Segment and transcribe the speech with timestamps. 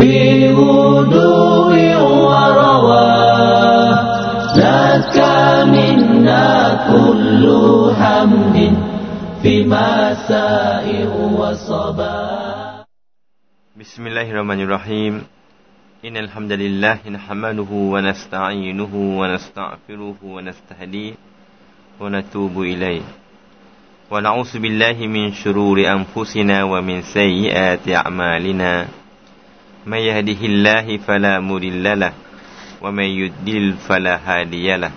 [0.00, 1.76] في هدوء
[2.24, 3.96] ورواه
[4.56, 5.16] لك
[5.68, 6.48] منا
[6.88, 7.44] كل
[8.00, 8.56] حمد
[9.42, 10.86] في مساء
[11.36, 12.88] وصباح
[13.76, 15.14] بسم الله الرحمن الرحيم.
[16.04, 21.14] إن الحمد لله نحمده ونستعينه ونستغفره ونستهديه
[22.00, 23.04] ونتوب إليه.
[24.10, 28.99] ونعوذ بالله من شرور أنفسنا ومن سيئات أعمالنا.
[29.86, 32.12] من يهده الله فلا مضل له
[32.82, 34.92] ومن يضلل فلا هادي له.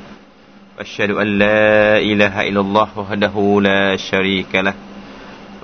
[0.77, 4.73] وأشهد أن لا إله إلا الله وحده لا شريك له.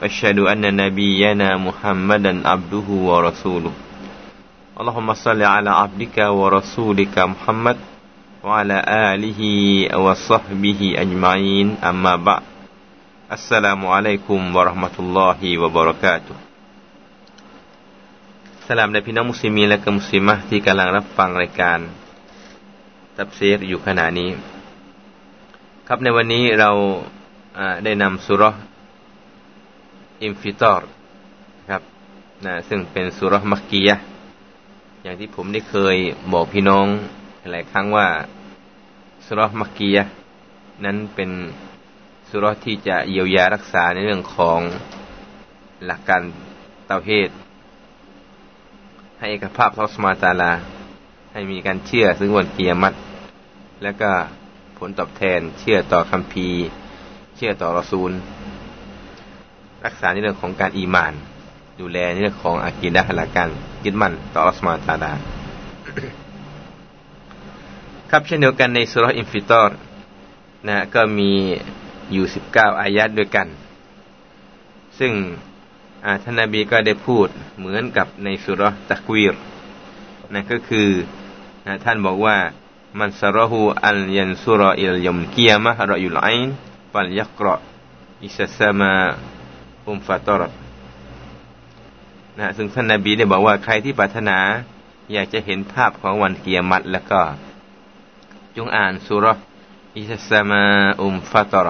[0.02, 3.71] وأشهد أن نبينا محمدا عبده ورسوله.
[4.80, 7.77] اللهم صل على عبدك ورسولك محمد
[8.44, 9.41] وعلى آله
[9.97, 11.75] وصحبه أجمعين.
[11.83, 12.44] أما بعد
[13.31, 16.48] السلام عليكم ورحمة الله وبركاته.
[18.72, 21.80] สลามในพี่น้องมุสลิมีและก็มุสลิมะที่กำลังรับฟังรายการ
[23.17, 24.30] ตัฟซีรอยู่ขณะนี้
[25.88, 26.70] ครับในวันนี้เรา
[27.84, 28.44] ได้นำสุเราะฮ์
[30.23, 30.88] อินฟิฏอร
[31.72, 31.81] ครับ
[32.45, 33.95] นะซึ่งเป็นสุเราะฮ์มักกียะฮ์
[35.04, 35.98] อย่างที่ผมได้เคย
[36.33, 36.86] บอกพี่น้อง
[37.52, 38.08] หลายครั้งว่า
[39.26, 40.03] สุเราะฮ์มักกียะฮ์
[40.86, 41.31] นั้นเป็น
[42.30, 44.59] สุเราะฮ์ที่จะเยียวยารักษาในเรื่องของ
[45.86, 46.22] หลักการ
[46.88, 47.36] เตาฮีด
[49.20, 50.52] ให้เอกภาพต่ออัลลอฮ์ سبحانه وتعالى
[51.34, 52.97] ให้มีการเชื่อซึ่งวันกิยามะฮ์
[53.84, 54.11] และก็
[54.78, 56.50] ผลตอบแทนเชื่อต่อคัมภีร์
[57.36, 58.11] เชื่อต่อรอซูล
[59.86, 61.14] รักษาในเรื่องของการอีมาน
[61.80, 63.50] ดูแลในเรื่องของอะกีดะฮ์หลักการ
[63.86, 65.14] ยึดมั่นต่ออัลลอฮ์ سبحانه وتعالى
[68.09, 69.78] ครับเช่นเดียวกันในสุเราะฮ์อินฟิฏอร
[70.67, 71.31] นะก็มี
[72.14, 73.48] อยู่สิบเก้าอายัดด้วยกัน
[75.00, 75.11] ซึ่ง
[76.23, 79.36] ท่านนาบีก็ได้พูดเหมือนกับในสุรตักวีร
[80.33, 80.89] นั่นก็คือ
[81.86, 82.38] ท่านบอกว่า
[83.00, 86.50] มันสรหูอัลยันสุรอิลยมกียมะรอยุลไอน
[86.94, 87.55] ปัลยักรอ
[88.23, 88.93] อิสสมา
[89.87, 90.42] อุมฟาตร
[92.39, 94.37] นะซึ่งท่านนาบีได้บอกว่าใครที่ปรารถนา
[95.14, 97.21] อยากจะเห็นภาพของวันเกียรติแล้วก็
[98.55, 99.26] จงอ่านสุร
[99.98, 100.64] อิสสมา
[101.02, 101.67] อุมฟาตร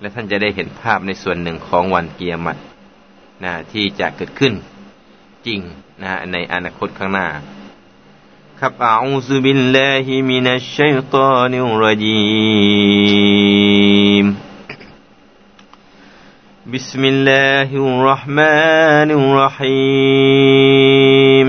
[0.00, 2.60] และท่านจะได้เห็นภาพในส่วนหนึ่งของวันเกียรติ
[3.44, 4.54] นะที่จะเกิดขึ้น
[5.46, 5.60] จริง
[6.02, 7.26] นะในอนาคตข้างหน้า
[8.60, 12.20] ครับอาอูซุบิลลาฮิมินัชชัยตานิรจี
[14.24, 14.26] ม
[16.74, 19.08] بسم الله الرحمن
[19.70, 21.46] الرحيم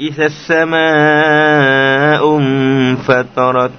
[0.00, 3.74] إذا السماء انفطرت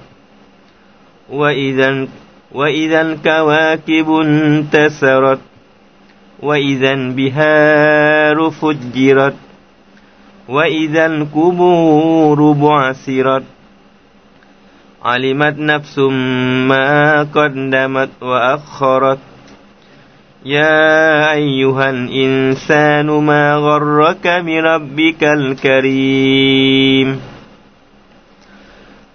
[1.28, 2.06] وإذا,
[2.52, 5.40] وإذا الكواكب انتسرت
[6.42, 9.34] وإذا البهار فجرت
[10.48, 13.42] وإذا القبور بعثرت
[15.04, 15.98] علمت نفس
[16.68, 19.18] ما قدمت وأخرت
[20.44, 27.20] يا أيها الإنسان ما غرك بربك الكريم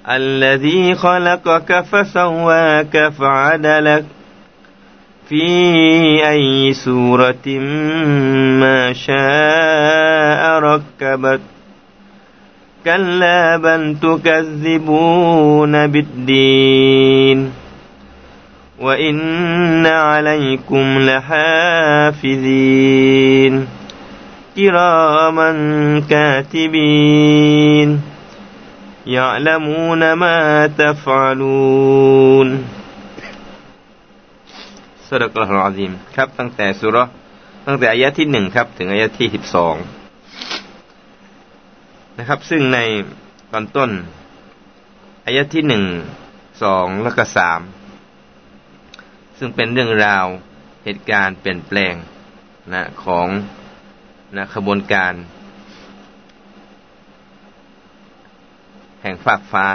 [0.10, 4.06] الذي خلقك فسواك فعدلك
[5.32, 7.48] في أي سورة
[8.60, 11.40] ما شاء ركبك
[12.86, 17.52] كلا بل تكذبون بالدين.
[18.80, 21.00] وإن عليكم
[22.20, 22.48] لحافظين
[24.56, 25.52] كراما
[26.10, 28.02] كاتبين.
[29.08, 32.64] يعلمون ما تفعلون.
[35.14, 36.98] สุรกลอาซิมครับ ตั้งแต่สุร
[37.66, 39.76] ตั้งแต่อายะที่หนึ่งครับ ถึงอายะที่สิบสอง
[42.18, 42.80] นะครับ ซึ่งใน
[43.52, 43.92] ตอนต้น
[45.26, 45.84] อายะที่หนึ่ง
[46.64, 47.62] สองแล้วก็สาม
[49.38, 50.26] ซึ่งเป็นเรื่องราว
[50.84, 51.94] เหตุการณ์เปลี่ยนแปลง
[52.74, 53.28] นะของ
[54.38, 55.14] นะขบวนการ
[59.02, 59.66] แห่งฟากฟ้า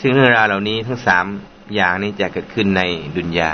[0.00, 1.24] ซึ่งเรื่องราวเหล่านี้ทั้งสาม
[1.74, 2.82] อย่างนี้จะเกิดขึ้นใน
[3.18, 3.52] ดุนยา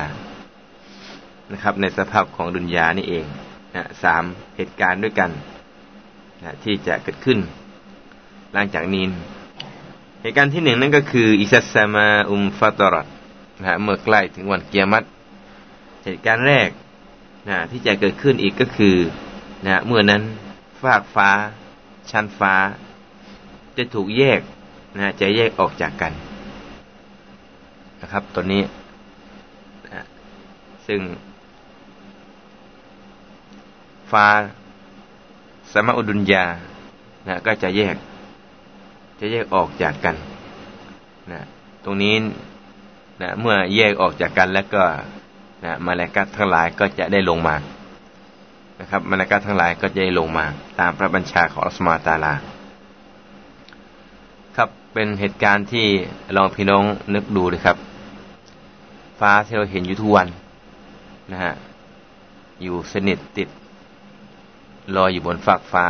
[1.53, 3.25] นะครับ ในสภาพของดุนยานี่เอง
[3.75, 4.25] นะสาม
[4.57, 5.31] เหตุการณ์ด้วยกัน
[6.43, 7.39] นะที่จะเกิดขึ้น
[8.53, 9.05] หลังจากนี้
[10.23, 13.07] เหตุการณ์ที่หนึ่งนั่นก็คืออิสัสมาอุมฟาตรัต
[13.65, 15.07] นะเมื่อใกล้ถึงวันเกียรติ
[16.05, 16.69] เหตุการณ์แรก
[17.49, 18.97] นะที่จะเกิดขึ้นอีกก็คือ
[19.67, 20.23] นะเมื่อนั้น
[20.83, 21.31] ฟากฟ้า
[22.11, 22.55] ชั้นฟ้า
[23.77, 24.41] จะถูกแยก
[24.99, 26.13] นะจะแยกออกจากกัน
[28.01, 28.63] นะครับตัวนี้
[29.87, 30.03] นะ
[30.87, 31.01] ซึ่ง
[34.13, 34.27] ฟ้า
[35.73, 36.45] สมอุดุญญา
[37.29, 37.97] นะก็จะแยก
[39.21, 40.17] จะแยกออกจากกัน
[41.33, 41.41] นะ
[41.85, 42.15] ตรงนี้
[43.23, 44.85] นะเมื่อแยกออกจากกันแล้วก็
[45.65, 47.57] นะมาลากัดทั้งหลายก็จะได้ลงมา
[48.81, 50.45] นะครับมาลากัดทั้งหลายก็จะได้ลงมา
[50.79, 52.35] ตามพระบัญชาของอัสมาตาลา
[54.57, 55.87] ครับเป็นเหตุการณ์ที่
[56.37, 56.85] ลองพี่น้อง
[57.15, 57.77] นึกดูเลยครับ
[59.21, 60.29] ฟ้าที่เราเห็นอยู่ทุกวัน
[61.33, 61.53] นะฮะ
[62.63, 63.49] อยู่สนิทติด
[64.97, 65.87] ลอยอยู่บนฟากฟ้า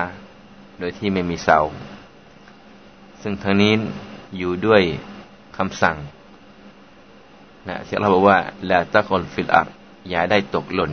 [0.79, 1.58] โดยที่ไม่มีเสา
[3.23, 3.73] ซึ่งทางนี้
[4.38, 4.82] อยู่ด้วย
[5.56, 5.97] คำสั่ง
[7.69, 8.38] นะที่เราบอกว่า
[8.70, 9.69] ลาตะกอนฟิลอัร
[10.11, 10.93] อย่าได้ตกหล่น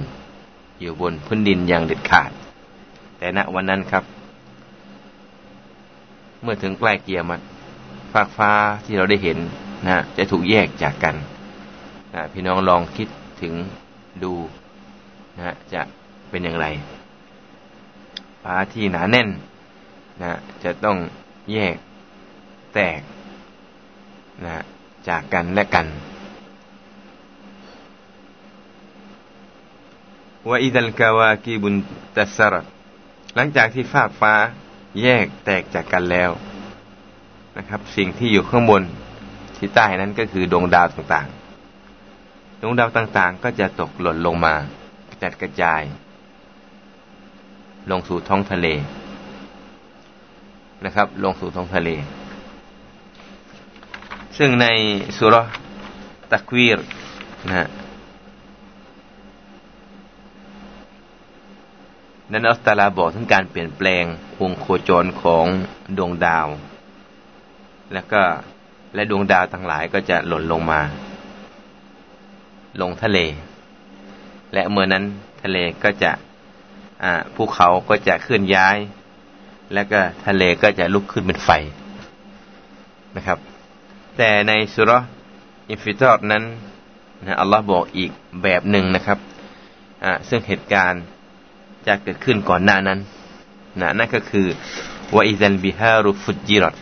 [0.80, 2.32] อยู่บนพื้นดินอย่างเด็ดขาด
[3.18, 4.04] แต่ณวันนั้นครับ
[6.42, 7.42] เมื่อถึงใกล้เกียรมัด
[8.14, 8.52] ฟากฟ้า
[8.86, 9.38] ที่เราได้เห็น
[9.88, 11.16] นะจะถูกแยกจากกัน
[12.14, 13.08] นะพี่น้องลองคิด
[13.42, 13.54] ถึง
[14.24, 14.34] ดู
[15.38, 15.82] นะจะ
[16.30, 19.30] เป็นอย่างไราที่หนาแน่น
[20.22, 20.32] นะ
[20.64, 20.98] จะต้อง
[21.52, 21.76] แยก
[22.74, 23.02] แตก
[24.46, 24.64] นะ
[25.08, 25.86] จากกันและกัน
[30.50, 31.76] ว่าอิดัลกาวากีบุน
[32.16, 32.56] ตัสร
[33.36, 34.34] หลังจากที่ฟากฟ้า
[35.02, 36.32] แยกแตกจากกันแล้ว
[37.58, 38.84] นะครับ สิ่งที่อยู่ข้างบน
[39.56, 44.56] ที่ใต้นั้นก็คือดวงดาวต่างๆ ดวงดาวต่างๆ ก็จะตกหล่นลงมา
[45.10, 45.82] กระจัดกระจาย
[47.92, 48.68] ลงสู่ท้องทะเล
[50.86, 51.90] นะครับ ลงสู่ท้องทะเล
[54.38, 54.66] ซึ่งใน
[55.18, 55.36] สุร
[56.32, 56.80] ตักวีร
[57.48, 57.68] นะ
[62.32, 64.04] นั้นอัลตาลาบอกถึงการเปลี่ยนแปลง
[64.42, 65.46] วงโคจรของ
[65.98, 66.48] ดวงดาว
[67.94, 68.22] แล้วก็
[68.96, 70.82] และดวงดาวทั้งหลายก็จะหล่นลงมา
[72.82, 73.20] ลงทะเล
[74.54, 75.04] และเมื่อนั้น
[75.44, 76.12] ทะเลก็จะ
[77.36, 78.78] ภูเขาก็จะเคลื่อนย้าย
[79.74, 81.50] แล้วก็ทะเลก็จะลุกขึ้นเป็นไฟ
[83.16, 83.40] นะครับ
[84.18, 84.92] แต่ในสุเราะฮ์
[85.70, 86.44] อินฟิฏอรนั้น
[87.26, 88.12] นะอัลลอฮ์บอกอีก
[88.44, 89.20] แบบหนึ่งนะครับ
[90.30, 91.04] ซึ่งเหตุการณ์
[91.88, 93.00] จะเกิดขึ้นก่อนหน้านั้น
[93.82, 94.48] นะนั่นก็คือ
[95.16, 96.76] وإذا البحار فجرت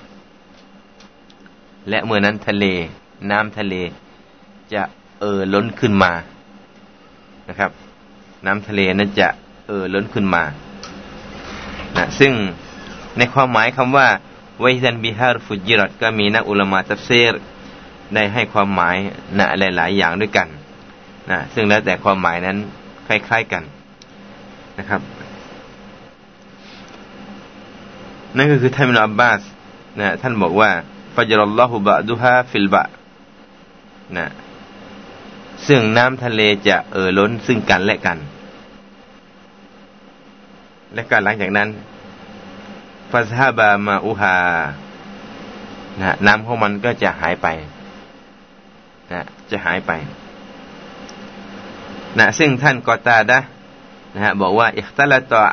[1.89, 2.65] และเมื่อนั้นทะเล
[3.31, 3.75] น้ำทะเล
[4.73, 4.83] จะ
[5.19, 6.11] เอ่อล้นขึ้นมา
[7.49, 7.71] นะครับ
[8.45, 9.27] น้ำทะเลนั้นจะ
[9.67, 10.43] เอ่อล้นขึ้นมา
[11.97, 12.33] นะซึ่ง
[13.17, 14.07] ในความหมายคำว่า
[14.59, 17.33] وإذا البحار فجرت ก็มีนักอุลามาอ์ตัฟซีร
[18.13, 18.95] ได้ให้ความหมาย
[19.37, 20.47] นะหลาย ๆ อย่างด้วยกัน
[21.31, 22.57] นะซึ่งแล้วแต่ความหมายนั้น
[23.07, 23.63] คล้าย ๆกัน
[24.79, 25.01] นะครับ
[28.37, 29.41] นั่นก็คือท่านมินอับบาส
[29.99, 30.69] นะท่านบอกว่า
[31.15, 32.83] ฟัจรลลอฮุบะดุฮาฟิลบะ
[34.17, 34.27] นะ
[35.67, 38.17] ซึ่งน้ำทะเลจะเอ่อล้นซึ่งกันและกัน
[40.95, 41.69] และการหลังจากนั้น
[43.11, 44.37] ฟาซาบามาอุฮา
[46.01, 47.47] นะน้ำของมันก็จะหายไป
[49.11, 49.21] นะ
[49.51, 49.91] จะหายไป
[52.19, 53.39] นะซึ่งท่านกอตาดะ
[54.13, 55.45] นะฮะบอกว่าอิคตลตะ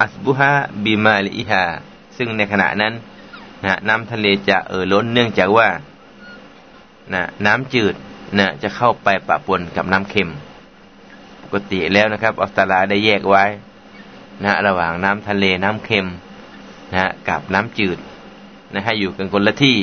[0.00, 0.52] อัสบุฮา
[0.84, 1.62] บิมาลิฮา
[2.16, 2.94] ซึ่งในขณะนั้น
[3.64, 5.68] นะน้ำทะเลจะเอ่อล้นเนื่องจากว่า
[7.14, 7.94] นะน้ำจืด
[8.38, 10.30] นะจะเข้าไปปะปนกับน้ำเค็ม
[11.42, 13.44] ปกติแล้วนะครับออสตราได้แยกไว้
[14.44, 16.06] นะระหว่างน้ำทะเลน้ำเค็ม
[16.94, 17.98] นะกับน้ำจืด
[18.74, 19.78] นะฮะอยู่กันคนละที่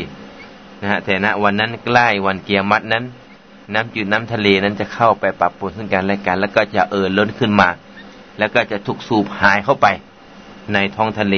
[0.82, 3.04] นะฮะแต่ณวันนั้นใกล้วันเกียรมัดนั้น
[3.74, 7.70] น้ำจืดน้ำทะเลนั้นจะเข้าไปปรับปนซึ่งกันและกัน แล้วก็จะเอ่อล้นขึ้นมา
[8.38, 9.88] แล้วก็จะถูกสูบหายเข้าไป
[10.74, 11.36] ในท้องทะเล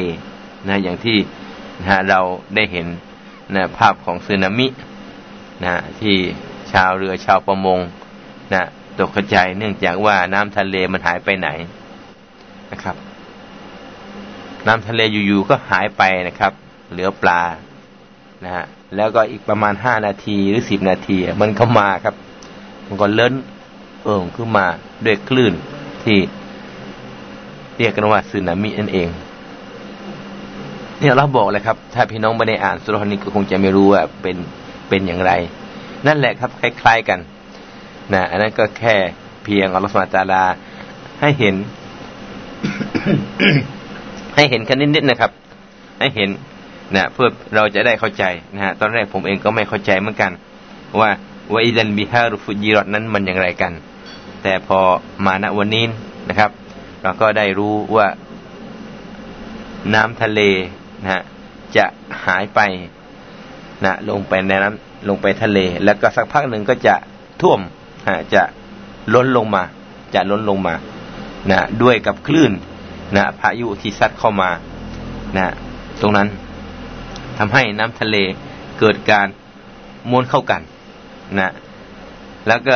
[0.68, 1.18] นะอย่างที่
[1.88, 2.20] นะเรา
[2.56, 2.88] ได้เห็น
[3.56, 4.68] นะภาพของสึนามิ
[5.65, 6.15] นะที่
[6.72, 7.80] ชาวเรือชาวประมง
[8.53, 8.63] นะ
[8.98, 11.50] ตกกระจเนื่องจากว่าน้ำทะเลมันหายไปไหน
[12.72, 12.96] นะครับ
[14.68, 16.51] น้ำทะเลอยู่ๆก็หายไปนะครับ
[16.92, 17.42] เหลือปลา
[18.44, 22.16] นะฮะแล้วก็อีกประมาณห้านาทีหรือสิบนาทีมันก็มาครับ
[22.88, 23.34] มันก็เล้น
[24.04, 24.66] เอิ่มขึ้นมา
[25.06, 25.54] ด้วยคลื่น
[26.04, 26.18] ที่
[27.78, 29.10] เรียกกันว่าสึนามินั่นเอง
[31.00, 34.38] เนี่ยเราบอกเลยครับ ถ้าพี่น้องไม่ได้อ่านสุรนี้ก็คงจะไม่รู้ว่าเป็น
[34.90, 35.32] เป็นอย่างไร
[36.08, 37.20] นั่นแหละครับ คล้าย ๆกัน
[38.13, 38.96] นะอันนั้นก็แค่
[39.44, 40.44] เพียงอัลลอฮฺตาลา
[41.22, 41.56] ให้เห็น
[44.36, 45.31] ให้เห็นกันนิดๆนะครับ
[46.00, 46.29] ให้เห็น
[46.96, 48.24] นะเพื่อเราจะได้เข้าใจ
[48.55, 50.31] นะฮะตอนแรกผมเองก็ไม่เข้าใจเหมือนกัน
[51.00, 51.10] ว่า
[51.53, 53.74] วอิดันบิฮารุฟุจิรอดนั้นมันอย่างไรกัน
[54.43, 54.79] แต่พอ
[55.25, 55.86] มาณวันนี้
[56.29, 56.51] นะครับ
[57.01, 58.08] เราก็ได้รู้ว่า
[59.93, 60.41] น้ำทะเล
[61.03, 61.22] นะ
[61.75, 61.86] จะ
[62.25, 62.60] หายไป
[63.86, 66.96] นะลงไปในน้ำลงไปทะเล แล้วก็สักพักหนึ่งก็จะ
[67.41, 67.60] ท่วม
[68.34, 68.43] จะ
[69.13, 69.63] ล้นลงมา
[70.13, 70.74] จะล้นลงมา
[71.51, 72.51] นะด้วยกับคลื่น
[73.15, 74.50] นะพายุที่ซัดเข้ามา
[75.38, 75.48] นะ
[76.01, 76.27] ตรงนั้น
[77.38, 78.15] ทำให้น้ำทะเล
[78.80, 79.27] เกิดการ
[80.10, 80.62] ม้วนเข้ากัน
[81.39, 81.51] นะ
[82.48, 82.75] แล้วก็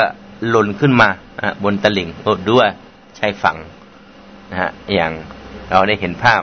[0.50, 1.10] หล่นขึ้นมา
[1.64, 2.10] บนตลิ่ง
[2.52, 2.68] ด้วย
[3.20, 3.58] ชายฝั่ง
[4.52, 5.12] นะฮะอย่าง
[5.72, 6.42] เราได้เห็นภาพ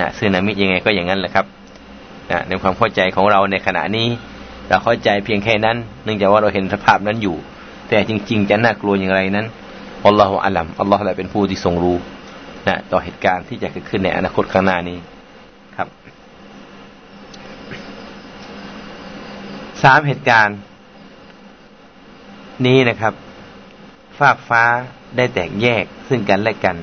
[0.00, 1.46] นะซึนามิยังไงก็อย่างนั้นแหละครับ
[2.30, 4.08] นะในความเข้าใจของเราในขณะนี้
[4.68, 7.36] เราเข้าใจเพียงแค่นั้น เนื่องจากว่าเราเห็นสภาพนั้นอยู่
[7.88, 9.46] แต่จริง ๆ จะน่ากลัวอย่างไรนั้น
[10.06, 11.96] อัลลอฮฺอัลลัมอัลลอฮฺเป็นผู้ที่ทรงรู้
[12.68, 14.98] นะต่อเหตุการณ์ที่จะเกิดขึ้นในอนาคตข้างหน้านี้
[15.76, 15.88] ครับ
[19.82, 20.58] สามเหตุการณ์
[22.66, 23.14] นี้นะครับ
[24.18, 24.64] ฟากฟ้า
[25.16, 26.76] ได้แตกแยกซึ่งกันและกัน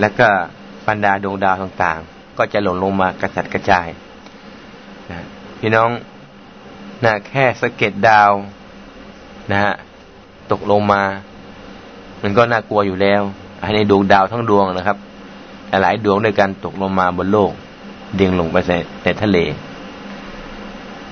[0.00, 0.28] แล้วก็
[0.86, 3.88] บรรดาดวงดาวต่างๆ ก็จะหล่นลงมากระจัดกระจาย
[5.10, 5.26] นะ
[5.60, 5.90] พี่น้อง
[7.04, 8.32] นะแค่สะเก็ดดาว
[9.52, 9.74] นะฮะ
[10.52, 11.02] ตกลงมา
[12.22, 13.22] มันก็น่ากลัวอยู่แล้ว
[13.62, 14.98] อันนี้ดวงดาวทั้งดวงนะครับ
[15.82, 17.52] หลายดวงด้วยกันตกลงมาบนโลก
[18.18, 18.56] ดิ่งลงไป
[19.02, 19.38] ในทะเล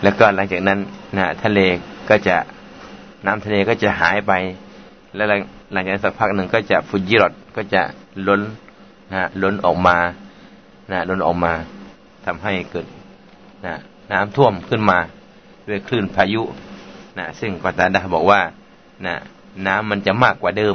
[0.03, 0.79] แล้วก็หลังจากนั้น
[1.17, 1.61] นะทะเล
[2.09, 2.37] ก็จะ
[3.27, 4.33] น้ำทะเลก็จะหายไป
[5.15, 5.27] แล้ว
[5.73, 7.83] หลังจากสักพักหนึ่งก็จะฟุจิรอดก็จะ
[8.27, 8.41] ล้น
[9.13, 9.97] นะล้นออกมา
[10.91, 11.53] นะล้นออกมา
[12.25, 12.87] ทำให้เกิด
[13.67, 13.75] นะ
[14.13, 14.99] น้ำท่วมขึ้นมา
[15.69, 16.43] ด้วยคลื่นพายุ
[17.19, 18.41] นะซึ่งกอตาดาบอกว่า
[19.07, 19.15] นะ
[19.67, 20.69] น้ำมันจะมากกว่าเดิ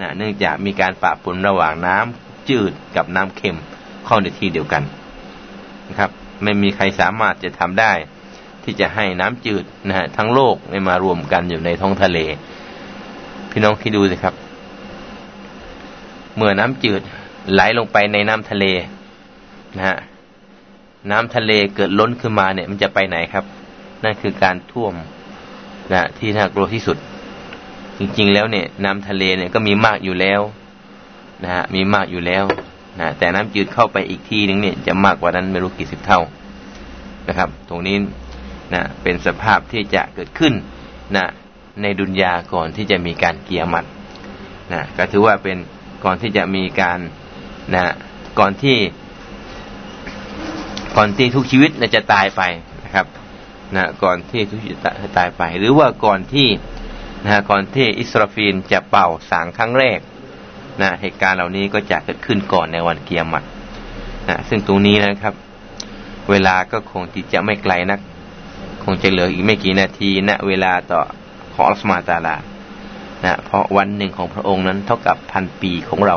[0.00, 3.56] นะเนื่องจากมีการปะปนระหว่างน้ำจืดกับน้ำเค็ม
[4.06, 4.82] เข้าในที่เดียวกัน
[5.88, 6.10] นะครับ
[6.42, 7.92] ไม่มีใครสามารถจะทำได้
[8.64, 12.18] ที่จะให้น้ำจืดนะฮะทั้งโลกไม่มารวมกันอยู่ในท้องทะเล
[13.50, 14.34] พี่น้องคิดดูสิครับ
[16.36, 17.00] เมื่อน้ำจืด
[17.52, 18.64] ไหลลงไปในน้ำทะเล
[19.76, 19.96] นะฮะ
[21.10, 23.44] น้ำทะเลเกิดล้นขึ้นมาเนี่ย มันจะไปไหนครับ
[24.04, 24.94] นั่นคือการท่วม
[25.92, 26.96] นะที่น่ากลัวที่สุด
[27.98, 30.40] จริงๆแล้วเนี่ย น้ำทะเลเนี่ยก็มีมากอยู่แล้ว
[31.44, 32.44] นะฮะมีมากอยู่แล้ว
[33.00, 36.20] นะแต่น้ำจืดเข้าไปอีกทีนึงเนี่ยจะมากกว่านั้นไม่รู้กี่สิบเท่า
[37.28, 37.96] นะครับ ตรงนี้
[38.74, 40.52] นะเป็นสภาพที่จะเกิดขึ้น
[41.16, 41.26] นะ
[41.82, 43.84] ในดุนยาก่อนที่จะมีการเกียรมัด
[44.72, 45.56] นะก็ถือว่าเป็น
[46.04, 46.98] ก่อนที่จะมีการ
[47.74, 47.84] นะ
[48.38, 48.76] ก่อนที่
[50.96, 52.42] ก่อนที่ทุกชีวิตจะตายไป
[52.84, 53.06] นะครับ
[53.76, 56.48] นะก่อนที่ทุกชีวิตจะตายไป หรือว่าก่อนที่
[57.24, 59.98] นะก่อนที่อิสราฟีนจะเป่าสางครั้งแรก
[60.82, 63.44] นะเหตุการณ์เหล่านี้ก็จะเกิดขึ้นก่อนในวันเกียรติ
[64.28, 65.34] นะซึ่งตรงนี้นะครับ
[66.30, 68.00] เวลาก็คงที่จะไม่ไกลนัก
[68.84, 71.00] คงจะเหลืออีกไม่กี่นาทีนะเวลาต่อ
[71.54, 72.36] ของอัลสมาตาลา
[73.24, 76.16] นะเพราะวันหนึ่งของพระองค์นั้นเท่ากับพันปีของเรา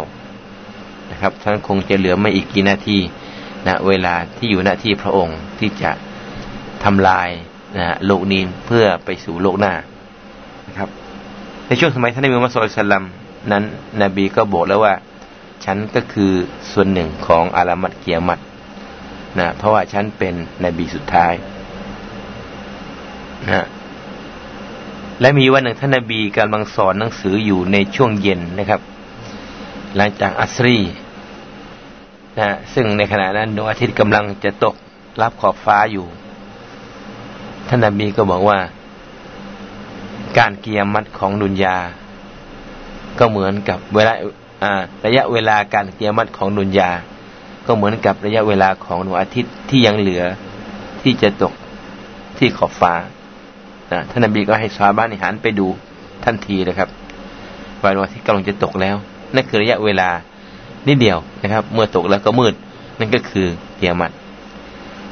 [1.12, 2.98] นะครับท่านคงจะเหลือไม่อีกกี่นาที
[3.68, 5.92] นะเวลาที่อยู่หน้าที่พระองค์ที่จะ
[6.84, 7.30] ทำลาย
[7.78, 9.74] นะโลกนี้เพื่อไปสู่โลกหน้า
[11.72, 13.04] ในช่วงสมัยท่านนบีมุฮัมมัดสุลตัลลัม
[13.52, 13.64] นั้น
[14.02, 14.94] นบีก็บอกแล้วว่า
[15.66, 16.32] ฉันก็คือ
[16.72, 18.40] ส่วนหนึ่งของอารามัดเกียรมัด
[19.40, 20.34] นะเพราะว่าฉันเป็น
[20.66, 21.34] นบีสุดท้าย
[23.52, 23.66] นะ
[25.22, 28.82] และมีวันหนึ่งท่านนบีกำลังสอนหนังสืออยู่ในช่วงเย็นนะครับ
[29.96, 30.78] หลังจากอัสรี
[32.38, 34.76] นะซึ่งในขณะนั้นดวงอาทิตย์กำลังจะตก
[35.22, 36.06] รับขอบฟ้าอยู่
[37.68, 38.60] ท่านนบีก็บอกว่า
[40.38, 41.78] การเกียรมัดของดุนยา
[43.20, 44.14] ก็เหมือนกับเวลา
[45.06, 46.90] ระยะเวลาการเกียรมัดของดุนยา
[47.68, 50.24] ก็เหมือนกับระยะเวลาของดวงอาทิตย์ที่ยังเหลือ
[51.02, 51.54] ที่จะตก
[52.38, 52.94] ที่ขอบฟ้า
[54.10, 55.68] ท่านนบีก็ให้ชาวบ้านหันไปดู
[56.26, 56.90] ทันทีเลยครับ
[57.82, 58.96] ว่าดวงอาทิตย์กำลังจะตกแล้ว
[59.36, 60.10] นั่นคือระยะเวลา
[60.88, 62.54] นิดเดียวนะครับ เมื่อตกแล้วก็มืด
[63.00, 63.48] นั่นก็คือ
[63.78, 64.12] เกียรมัด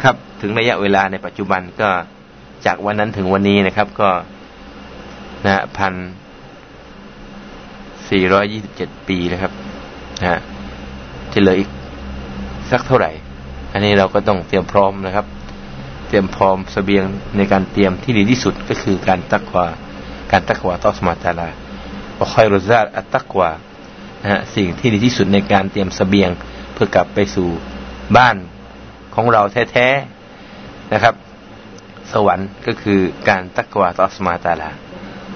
[0.04, 1.90] ครับ ถึงระยะเวลาในปัจจุบันก็
[2.66, 4.10] จากวันนั้นถึงวันนี้นะครับ ก็
[5.46, 5.94] นะพัน
[8.10, 9.54] สี่ร้อยยี่สิบเจ็ดปีนะครับ
[10.22, 10.40] นะ
[11.34, 11.70] จะเหลืออีก
[12.72, 13.12] สักเท่าไหร่
[13.74, 15.26] อันนี้เราก็ต้องเตรียมพร้อมนะครับ
[16.08, 17.04] เตรียมพร้อมสเสบียง
[17.38, 19.66] ในการเตรียมที่ดีที่สุดก็คือการตักวา
[20.32, 21.50] การตักวาต่อสมาตาลา
[22.18, 23.50] ว่าคอยรซาอัตตักวา
[24.22, 26.30] นะฮะสิ่งที่ดีที่สุดในการเตรียมสเสบียง
[26.74, 27.50] เพื่อกลับไปสู่
[28.18, 28.36] บ้าน
[29.16, 29.42] ของเรา
[29.72, 31.16] แท้ๆนะครับ
[32.14, 34.72] สวรรค์ก็คือการตักวาต่อสมาตาลา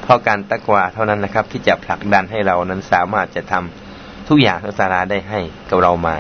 [0.03, 6.15] เพราะการตักวาเท่านั้นนะครับ ที่จะผลักดันให้เรานั้นสามารถจะทำทุกอย่างที่สาราได้ให้กับเรามา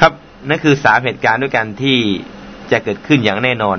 [0.00, 0.12] ครับ
[0.48, 1.98] นั่นคือสามเหตุการณ์ด้วยกันที่
[2.72, 3.78] จะเกิดขึ้นอย่างแน่นอน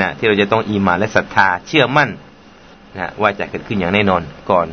[0.00, 2.10] นะที่เราจะต้องอีมานและศรัทธาเชื่อมั่น
[2.98, 4.68] นะว่าจะเกิดขึ้นอย่างแน่นอนก่อน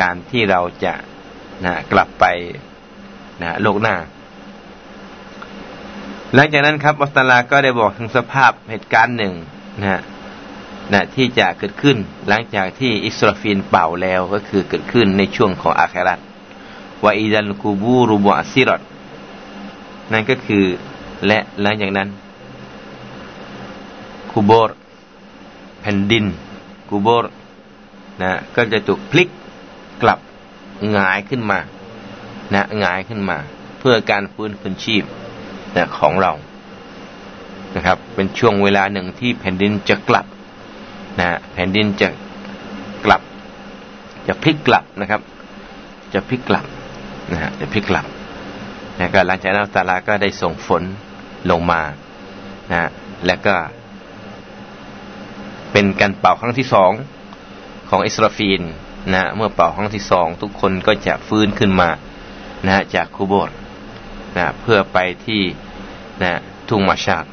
[0.00, 0.94] การที่เราจะ
[1.64, 2.24] นะกลับไป
[3.42, 3.96] นะโลกหน้า
[6.34, 9.34] หลังจากนั้นครับอัสตาลาก็ได้บอกถึงสภาพเหตุการณ์หนึ่ง
[9.82, 10.00] นะ
[10.92, 11.96] นะที่จะเกิดขึ้น
[12.28, 16.20] หลังจากที่อิสราฟินเป่าแล้วก็คือเกิดขึ้นในช่วงของอาคราต
[17.04, 18.80] วะอิดันกูบูรุบอซิรอด
[20.12, 20.64] นั่นก็คือ
[21.26, 22.08] และหลังจากนั้น
[24.32, 24.70] กูโบร
[25.80, 26.24] แผ่นดิน
[26.88, 27.26] กูโบร
[28.22, 29.28] นะก็จะถูกพลิก
[30.02, 30.18] กลับ
[30.92, 31.58] หงายขึ้นมา
[32.54, 33.38] นะหงายขึ้นมา
[33.78, 35.04] เพื่อการฟื้นคืนชีพ
[35.76, 36.32] นะของเรา
[37.74, 40.26] นะครับ เป็นช่วงเวลาหนึ่งที่แผ่นดินจะกลับ
[41.18, 42.08] นะแผ่นดินจะ
[43.04, 43.22] กลับ
[44.28, 45.20] จะพลิกกลับนะครับ
[46.14, 46.64] จะพลิกกลับ
[47.32, 48.06] นะฮะจะพลิกกลับ
[48.98, 50.82] นะก็หลังจากนั้นตาลาก็ได้ส่งฝน
[51.50, 51.82] ลงมา
[52.72, 52.80] นะ
[53.26, 53.54] แล้วก็
[55.72, 56.92] เป็นการเป่าครั้งที่สอง
[57.88, 58.60] ของอิสราฟีน
[59.14, 61.88] นะเมื่อเป่าครั้งที่สองทุกคนก็จะฟื้นขึ้นมา
[62.66, 63.50] นะจากคูโบส
[64.36, 65.42] นะเพื่อไปที่
[66.22, 66.32] นะ
[66.68, 67.24] ทุ่งมาชาด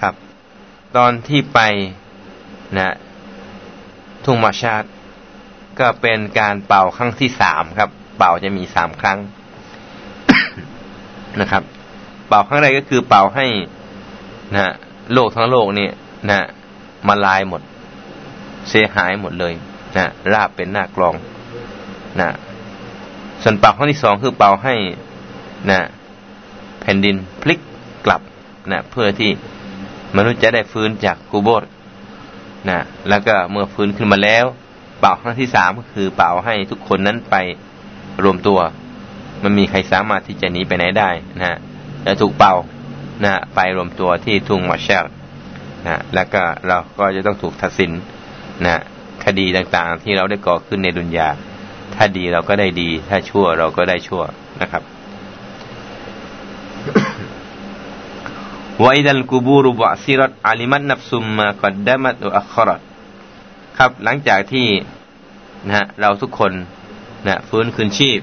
[0.00, 0.14] ครับ
[0.96, 1.60] ตอนที่ไป
[2.74, 2.94] นะ
[4.24, 4.84] ทุ่งมาชาด
[5.78, 9.18] ก็เป็นการเป่าครั้งที่สามครับ เป่าจะมีสามครั้ง
[11.40, 11.62] นะครับ
[12.28, 13.46] เป่าครั้งแรกก็คือเป่าให้
[14.56, 14.66] นะ
[15.12, 15.88] โลกทั้งโลกนี่
[16.30, 16.40] นะ
[17.08, 17.62] มาลายหมด
[18.68, 19.52] เสียหายหมดเลย
[19.96, 21.14] นะราบเป็นหน้ากลอง
[22.20, 22.28] นะ
[23.42, 24.74] ส่วนเป่าครั้งที่สองคือเป่าให้
[25.70, 25.80] นะ
[26.80, 27.60] แผ่นดินพลิก
[28.06, 28.20] กลับ
[28.72, 29.30] นะเพื่อที่
[30.16, 31.62] มนุษย์จะได้ฟื้นจากกูโบส
[32.68, 34.44] นะแล้วก็เมื่อฟื้นขึ้นมาแล้ว
[35.00, 37.36] เป่าครั้งที่สามก็คือเป่าให้ทุกคนนั้นไป
[38.24, 38.58] รวมตัว
[39.44, 41.58] มันมีใครสามารถที่จะหนีไปไหนได้นะ
[42.04, 42.54] แล้วถูกเป่า
[43.24, 45.04] นะไปรวมตัวที่ทุ่งมาเชล
[45.86, 47.90] นะแล้วก็เราก็จะต้องถูกตัดสิน
[48.64, 48.82] นะ
[49.24, 51.28] คดีต่างๆ ที่เราได้ก่อขึ้นในดุนยา
[51.94, 54.22] ถ้าดีเราก็ได้ดี ถ้าชั่วเราก็ได้ชั่ว
[54.62, 54.82] นะครับ
[58.84, 62.80] วอิดัลกูบูรุบะซิรัตอาลิมัตนับซุมมากอดดามัตอัครัต
[63.78, 64.68] ครับหลังจากที่
[65.66, 66.52] นะฮะเราทุกคน
[67.26, 68.20] นะฟื้นคืนชีพ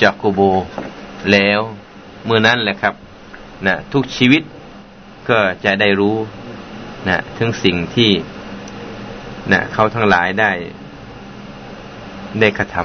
[0.00, 0.50] จากกูบู
[1.32, 1.60] แล้ว
[2.24, 2.94] เมื่อนั้นแหละครับ
[3.66, 4.42] นะทุกชีวิต
[5.28, 6.16] ก็จะได้รู้
[7.08, 8.10] นะถึงสิ่งที่
[9.52, 10.50] นะเขาทั้งหลายได้
[12.40, 12.76] ได้กระท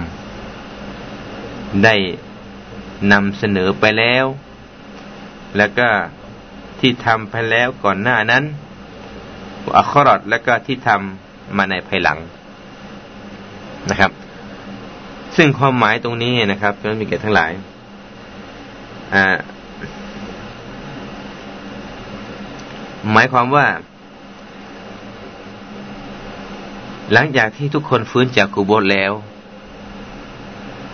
[0.68, 1.96] ำได้
[3.12, 4.26] นำเสนอไปแล้ว
[5.58, 5.90] แล้วก็
[6.80, 8.44] ที่ทำไปแล้วก่อนหน้านั้น
[9.78, 12.20] อัครอดแล้วก็ที่ทำมาในภายหลัง
[13.90, 14.12] นะครับ
[15.36, 17.52] ซึ่งความหมายตรงนี้นะครับจะมีแก่ทั้งหลาย
[23.12, 23.68] หมายความว่า
[27.14, 29.12] หลังจากที่ทุกคนฟื้นจากกูโบสแล้ว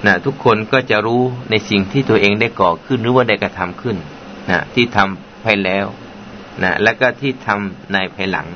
[0.05, 3.97] นะทุกคนก็จะรู้ในสิ่งที่ตัวเองได้ก่อขึ้นหรือว่าได้กระทำขึ้น
[4.49, 5.85] นะที่ทำไปแล้ว
[6.63, 8.47] นะแล้วก็ที่ทำในภายหลัง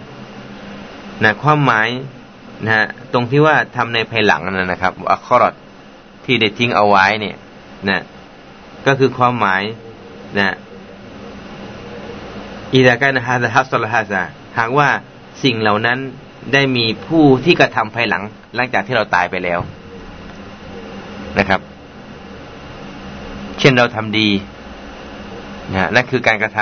[1.23, 1.87] นะความหมาย
[2.67, 5.53] นะตรงที่ว่าทำในภายหลังนั่นนะครับอัครอด
[6.25, 7.37] ที่ได้ทิ้งเอาไว้เนี่ย
[7.89, 8.01] นะ
[8.87, 9.61] ก็คือความหมาย
[10.39, 10.55] นะ
[12.73, 14.23] อิดาการฮาซัสลฮาซา
[14.59, 14.89] หากว่า
[15.43, 15.99] สิ่งเหล่านั้น
[16.53, 18.23] ได้มีผู้ที่กระทำภายหลัง
[18.55, 19.59] หลังจากที่เราตายไปแล้ว
[21.39, 21.61] นะครับ
[23.59, 24.29] เช่นเราทำดี
[25.73, 26.59] นะนั่นคือการกระท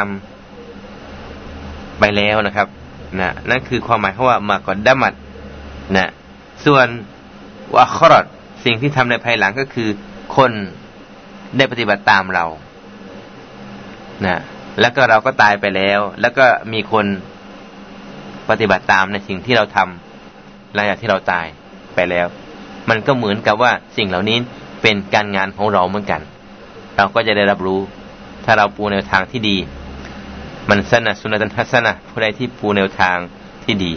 [0.79, 2.67] ำไปแล้วนะครับ
[3.19, 5.13] นะนั่นคือความหมายเขาว่ามากอดดัมัด
[5.97, 6.09] นะ
[6.65, 6.87] ส่วน
[7.75, 8.25] วาครอด
[8.65, 9.89] สิ่งที่ทำในภายหลังก็คือ
[10.35, 10.51] คน
[11.57, 12.45] ได้ปฏิบัติตามเรา
[14.25, 14.37] นะ
[14.79, 17.05] แล้วก็เราก็ตายไปแล้ว แล้วก็มีคน
[18.49, 21.45] ปฏิบัติตามในสิ่งที่เราทำหลังจากที่เราตาย
[21.95, 22.27] ไปแล้ว
[22.89, 24.37] มันก็เหมือนกับว่าสิ่งเหล่านี้
[24.81, 26.21] เป็นการงานของเราเหมือนกัน
[26.97, 27.79] เราก็จะได้รับรู้
[28.45, 29.57] ถ้าเราปูแนวทางที่ดี
[30.69, 33.17] มันสนะสุนตันทัศนะผู้ใดที่ปูแนวทาง
[33.63, 33.91] ที่ดี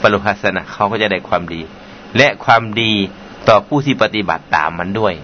[0.00, 1.60] ปรุหัสนะเขาก็จะได้ความดี
[2.16, 2.92] และความดี
[3.48, 5.14] ต่อผู้ที่ปฏิบัติตามมันด้วย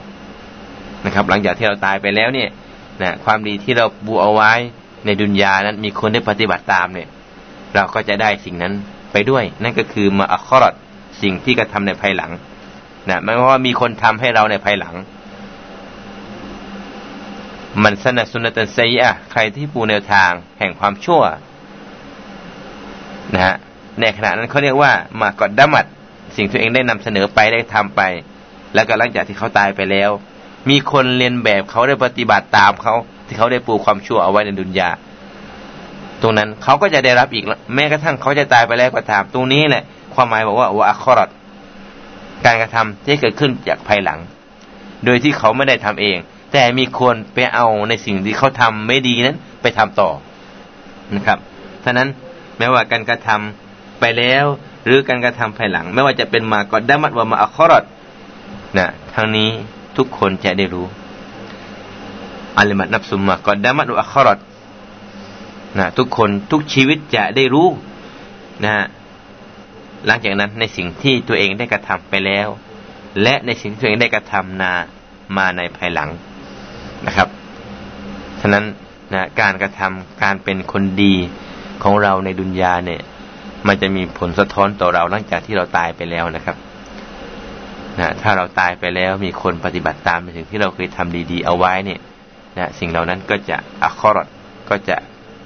[1.05, 2.51] นะครับ หลังจากที่เราตายไปแล้วเนี่ย
[3.03, 4.53] นะความดีที่เราบูเอาไว้
[5.05, 7.09] ในดุนยานั้นมีคนได้ปฏิบัติตามเนี่ย
[7.75, 8.73] เราก็จะได้สิ่งนั้น
[9.13, 10.75] ไปด้วย นั่นก็คือมาอัครอด
[11.23, 12.31] สิ่งที่กระทาในภายหลัง
[13.09, 14.95] นะไม่ว่ามีคนทำให้เราในภายหลัง
[17.83, 21.23] มันสนัสุนตันไซยะใครที่ปูแนวทางแห่งความชั่ว
[23.35, 23.57] นะฮะ
[24.01, 25.87] ในขณะนั้นเขาเรียกว่ามากอดดมัด
[26.37, 28.01] สิ่งที่เองได้นำเสนอไปได้ทำไป
[28.75, 30.11] แล้วก็หลังจากที่เขาตายไปแล้ว
[30.69, 32.95] มีคนเรียนแบบเขาได้ปฏิบัติตามเขา
[33.27, 34.91] ที่เขาได้ปูความชั่วเอาไว้ในดุนยา
[36.23, 39.85] ตรงนั้นเขาก็จะได้รับอีกแม้กระทั่งเขาจะตายไปแล้วก็ตามตรงนี้แหละ
[40.15, 41.31] ความหมายบอกว่าวะอัครอด
[42.45, 44.19] การกระทำที่เกิดขึ้นจากภายหลัง
[45.05, 46.17] โดยที่เขาไม่ได้ทำเอง
[46.53, 50.11] แต่มีคนไปเอาในสิ่งที่เขาทำไม่ดีนั้น ไปทำต่อ
[51.15, 51.39] นะครับ
[51.85, 52.09] ฉะนั้น
[52.59, 54.45] แม้ว่าการกระทำไปแล้ว
[54.87, 57.85] หรือการกระทำภายหลัง ไม่ว่าจะเป็นมากอดดามัดว่ามาอัครอด
[58.79, 59.49] นะทางนี้
[59.97, 60.87] ทุกคนจะได้รู้
[62.59, 64.39] อัลมัดนับสุมมากอดามัดอัครอด
[65.79, 67.69] นะทุกคนทุกชีวิตจะได้รู้
[68.65, 68.75] นะ
[70.07, 72.49] หลังจากนั้นในสิ่งที่ตัวเองได้กระทำไปแล้ว
[73.23, 74.73] และในสิ่งที่ตัวเองได้กระทำนา
[75.37, 76.11] มาในภายหลัง
[77.07, 77.29] นะครับ
[78.41, 78.65] ฉะนั้น
[79.15, 81.15] นะการกระทำการเป็นคนดี
[81.83, 83.03] ของเราในดุนยาเนี่ย
[83.67, 86.57] มันจะมีผลสะท้อนต่อเราหลังจากที่เราตายไปแล้วนะครับ
[87.99, 92.01] นะถ้าเราตายไปแล้วมีคนปฏิบัติตามในสิ่งที่เราเคยทำดีๆ เอาไว้เนี่ย
[92.59, 94.29] นะสิ่งเหล่านั้นก็จะอัครอด
[94.71, 94.97] ก็จะ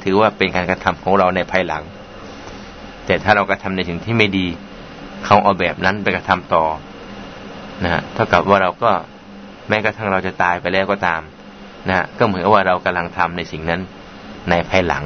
[0.02, 1.82] ถือว่าเป็นการกระทำของเราในภายหลัง
[3.06, 4.46] แต่ถ้าเรากระทำในสิ่งที่ไม่ดี
[5.24, 6.64] เขาเอาแบบนั้นไปกระทำต่อ
[7.84, 8.90] นะฮะเท่ากับว่าเราก็
[9.68, 11.20] แม้กระทั่งเราจะตายไปแล้วก็ตาม
[11.88, 13.80] นะก็เหมือนว่าเรากำลังทำในสิ่งนั้น
[14.50, 15.04] ในภายหลัง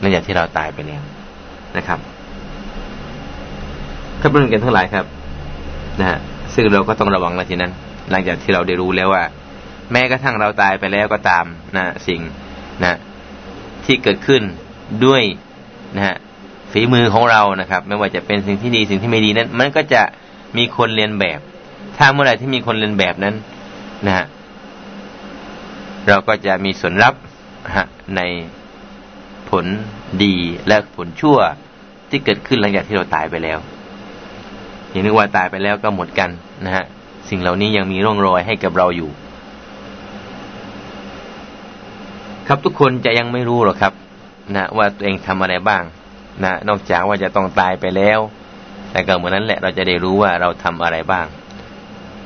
[0.00, 1.02] หลังจากที่เราตายไปแล้ว
[1.76, 1.98] นะครับ
[4.20, 5.04] ถ้าเป็นกันทั้งหลายครับ
[6.00, 6.18] นะ
[6.54, 7.72] ซึ่งเราก็ต้องระวังในที่นั้น
[8.10, 9.24] หลังจากที่เราได้รู้แล้วว่า
[9.92, 11.44] แม้กระทั่งเราตายไปแล้วก็ตาม
[11.76, 12.20] นะสิ่ง
[12.82, 12.98] นะ
[13.84, 14.42] ที่เกิดขึ้น
[15.04, 15.22] ด้วย
[15.96, 16.16] นะฮะ
[16.72, 20.02] ฝีมือของเรานะครับ ไม่ว่าจะเป็นสิ่งที่ดีสิ่งที่ไม่ดีนั้น มันก็จะ
[20.56, 21.40] มีคนเรียนแบบ
[21.96, 23.34] ถ้าเมื่อไหร่ที่มีคนเรียนแบบนั้น
[24.06, 24.26] นะฮะ
[26.08, 27.14] เราก็จะมีส่วนรับ
[28.16, 28.20] ใน
[29.50, 29.66] ผล
[30.24, 30.34] ดี
[30.68, 31.38] และผลชั่ว
[32.10, 33.58] ที่เกิดขึ้นหลังจากที่เราตายไปแล้ว
[34.90, 36.30] อย่างนึกว่าตายไปแล้วก็หมดกัน
[36.64, 36.84] นะฮะ
[37.28, 39.10] สิ่งเหล่านี้ยังมีร่องรอยให้กับเราอยู่
[42.48, 43.92] ครับทุกคนจะยังไม่รู้หรอกครับ
[44.56, 45.82] นะว่าตัวเองทำอะไรบ้าง
[46.44, 48.18] นะนอกจากว่าจะต้องตายไปแล้ว
[48.90, 51.26] แต่ก็เหมือนนั้นแหละเราจะได้รู้ว่าเราทำอะไรบ้าง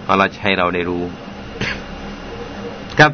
[0.02, 1.04] เพราะเราใช้เราได้รู้
[2.98, 3.12] ครับ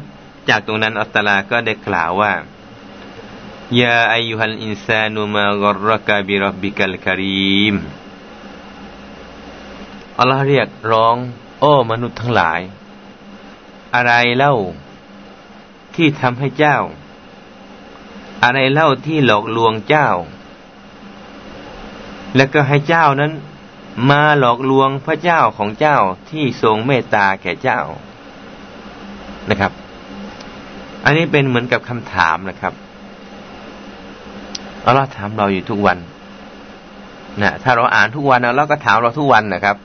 [0.49, 2.33] จากตรงนั้นอัสตลาก็ได้กล่าวว่า
[3.81, 7.75] ยาอายุฮัลอินซานุมากรกะบิรบบิกัลคารีม
[10.19, 11.15] อัลลอฮ์เรียกร้อง
[11.59, 12.59] โอ้มนุษย์ทั้งหลาย
[13.95, 14.55] อะไรเล่า
[15.95, 16.77] ที่ทำให้เจ้า
[18.43, 20.09] อะไรเล่าที่หลอกลวงเจ้า
[22.35, 23.31] แล้วก็ให้เจ้านั้น
[24.09, 25.97] มาหลอกลวงพระเจ้าของเจ้า
[26.29, 27.81] ที่ทรงเมตตาแก่เจ้า
[29.49, 29.71] นะครับ
[31.05, 32.73] อันนี้เป็นเหมือนกับคำถามนะครับ
[34.85, 35.97] อัลลอฮ์ถามเราอยู่ทุกวัน
[37.41, 39.77] นะถ้าเราอ่านทุกวันเราก็ถามเราทุกวันนะครับ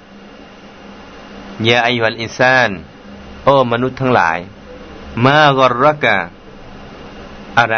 [1.66, 2.70] ยาอายุลอินซาน
[3.44, 4.38] โอ้มนุษย์ทั้งหลาย
[5.26, 6.16] มากรกะ
[7.59, 7.76] อะไร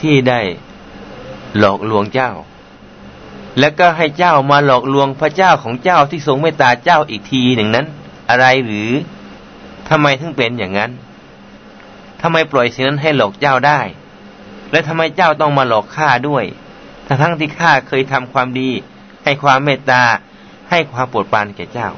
[0.00, 0.40] ที่ได้
[1.58, 2.30] หลอกลวงเจ้า
[3.58, 7.86] แล้วก็ให้เจ้ามาหลอกลวงพระเจ้าของเจ้าที่ทรงเมตตาเจ้าอีกทีหนึ่งนั้น
[8.30, 8.90] อะไรหรือ
[9.88, 10.90] ทำไมถึงเป็นอย่างนั้น
[12.26, 13.80] ทำไมปล่อยสิ่งนั้นให้หลอกเจ้าได้
[14.70, 16.44] และทำไมเจ้าต้องมาหลอกข้าด้วย
[17.06, 18.70] ทั้งทั้งที่ข้าเคยทำความดี
[19.24, 20.02] ให้ความเมตตา
[20.70, 21.88] ให้ความโปรดปรานแก่เจ้า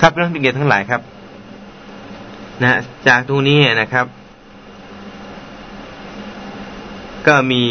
[0.00, 1.00] ครับน้องเกียรติทั้งหลายครับ
[2.62, 2.72] นะ
[3.06, 4.06] จากตรงนี้นะครับ
[7.26, 7.62] ก็มี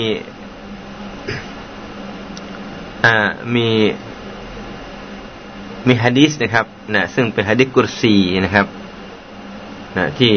[3.05, 3.67] อ่ามี
[5.87, 6.65] มีฮะดิษนะครับ
[6.95, 8.15] นะซึ่งเป็นฮะดิษกุรซี
[8.45, 8.65] นะครับ
[9.97, 10.33] นะที่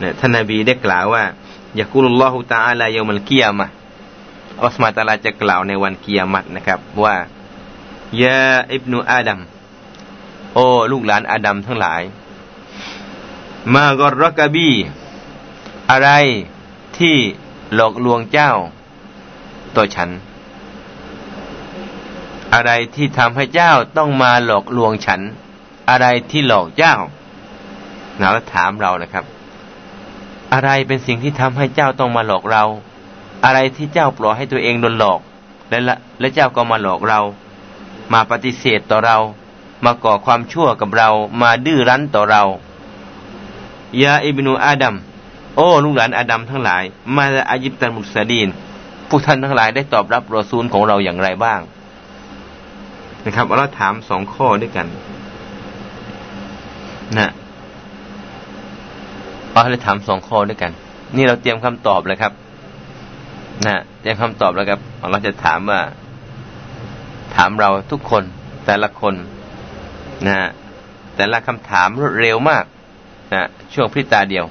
[0.00, 1.24] นะท่านนบีได้กล่าวว่า
[1.78, 3.66] ยากุลลอฮุตาอัลายมัลกิยามะ
[4.64, 7.14] อัสมาตาลาจะกล่าวในวันกิยามัตนะครับ ว่า
[8.22, 9.40] ยาอิบนุอาดัม
[10.54, 12.02] โอ้ลูกหลานอาดัมทั้งหลาย
[13.74, 14.70] มากรกบี
[15.90, 16.10] อะไร
[16.98, 17.16] ที่
[17.74, 18.52] หลอกลวงเจ้า
[19.76, 20.10] ต่อฉัน
[22.54, 25.20] อะไรที่ทำให้เจ้าต้องมาหลอกลวงฉัน
[25.90, 26.94] อะไรที่หลอกเจ้า
[28.18, 29.24] เราถามเรานะครับ
[30.52, 32.64] อะไรเป็นสิ่งที่ทำให้เจ้าต้องมาหลอกเรา
[33.44, 35.20] อะไรที่เจ้าปล่อยให้ตัวเองโดนหลอก
[35.68, 35.78] และ
[36.20, 37.20] และเจ้าก็มาหลอกเรา
[38.12, 39.18] มาปฏิเสธต่อเรา
[39.84, 41.08] มาก่อความชั่วกับเรา
[41.42, 42.42] มาดื้อรั้นต่อเรา
[44.02, 44.96] ยาอิบนูอาดัม
[45.56, 46.82] โอ้ลูกหลานอาดัมทั้งหลาย
[47.16, 48.48] มาอายิบตันมุสดีน
[49.08, 51.60] พวกท่านทั้งหลายได้ตอบรับรอซูลของเราอย่างไรบ้าง
[53.24, 54.86] นะครับเราถามสองข้อด้วยกัน
[57.18, 57.30] นะ
[59.52, 60.72] เราเลยถามสองข้อด้วยกัน
[61.16, 62.32] นี่เราเตรียมคำตอบเลยครับ
[63.66, 65.80] นะเตรียมคำตอบแล้วครับเราจะถามว่า
[67.36, 68.22] ถามเราทุกคน
[68.66, 69.14] แต่ละคน
[70.26, 70.38] นะ
[71.16, 72.64] แต่ละคำถามรวดเร็วมาก
[73.32, 74.44] นะช่วงพริตาเดียว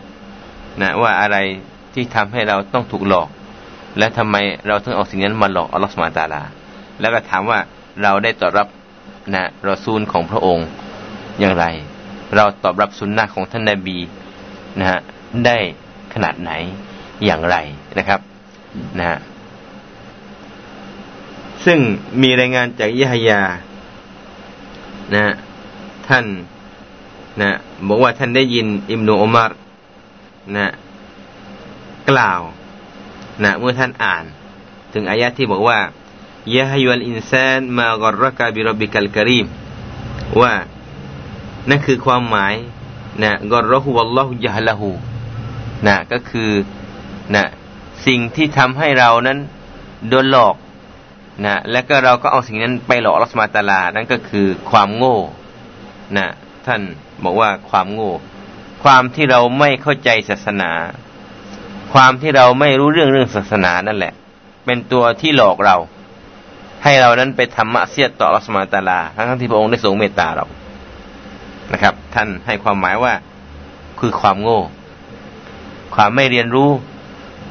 [0.81, 1.37] นะว่าอะไร
[1.93, 3.29] ที่ทำให้เราต้องถูกหลอก
[3.97, 4.35] และทำไม
[4.67, 6.43] เราถึงเอาสิ่งนั้นมาหลอกอัลลอฮฺสมาตาลา
[6.99, 7.59] แล้วก็ถามว่า
[8.03, 8.67] เราได้ตอบรับ
[9.33, 10.67] นะรอซูลของพระองค์
[11.39, 11.65] อย่างไร
[12.35, 13.97] เราตอบรับสุนนะของท่านนาบี
[14.79, 14.99] นะฮะ
[15.45, 15.57] ได้
[16.13, 16.51] ขนาดไหน
[17.25, 17.55] อย่างไร
[17.97, 18.19] นะครับ
[18.99, 19.17] นะฮะ
[21.65, 21.79] ซึ่ง
[22.21, 23.41] มีรายงานจากยะฮยา
[25.13, 25.33] นะ
[26.07, 26.25] ท่าน
[27.41, 27.51] นะ
[27.87, 29.51] บอกว่าท่านได้ยินอิมนุอุมาร
[30.57, 30.67] นะ
[32.09, 32.41] กล่าว
[33.43, 34.23] นะเมื่อท่านอ่าน
[34.93, 35.79] ถึงอายะที่บอกว่า
[36.55, 39.45] ยะฮยุลอินซานมากรรกะบิรบิกัลกรีม
[40.41, 40.53] ว่า
[41.69, 42.53] นั่นคือความหมาย
[43.23, 44.89] นะกรรหุวัลลอฮุยะละหู
[45.87, 46.51] นะก็คือ
[47.35, 47.43] นะ
[48.07, 49.37] สิ่งที่ทำให้เรานั้น
[50.09, 50.55] โดนหลอก
[51.45, 55.17] นะและก็เราก็เอาสิ่งนั้นไปหลอกลัสมาตาลา นั่นก็คือความโง่
[56.17, 56.27] นะ
[56.65, 56.81] ท่าน
[57.23, 58.13] บอกว่าความโง่
[58.83, 60.71] ความที่เราไม่เข้าใจศาสนา
[61.93, 64.13] ความที่เราไม่รู้เรื่องเรื่องศาสนานั่นแหละ
[64.65, 65.77] เป็นตัวที่หลอกเรา
[66.83, 70.45] ให้เรานั้นไปทำมะเสียต่อลัสมาตาลา ทั้งที่พระองค์ได้ทรงเมตตาเรา
[71.73, 73.13] นะครับ ท่านให้ความหมายว่า
[73.99, 74.61] คือความโง่
[75.95, 76.69] ความไม่เรียนรู้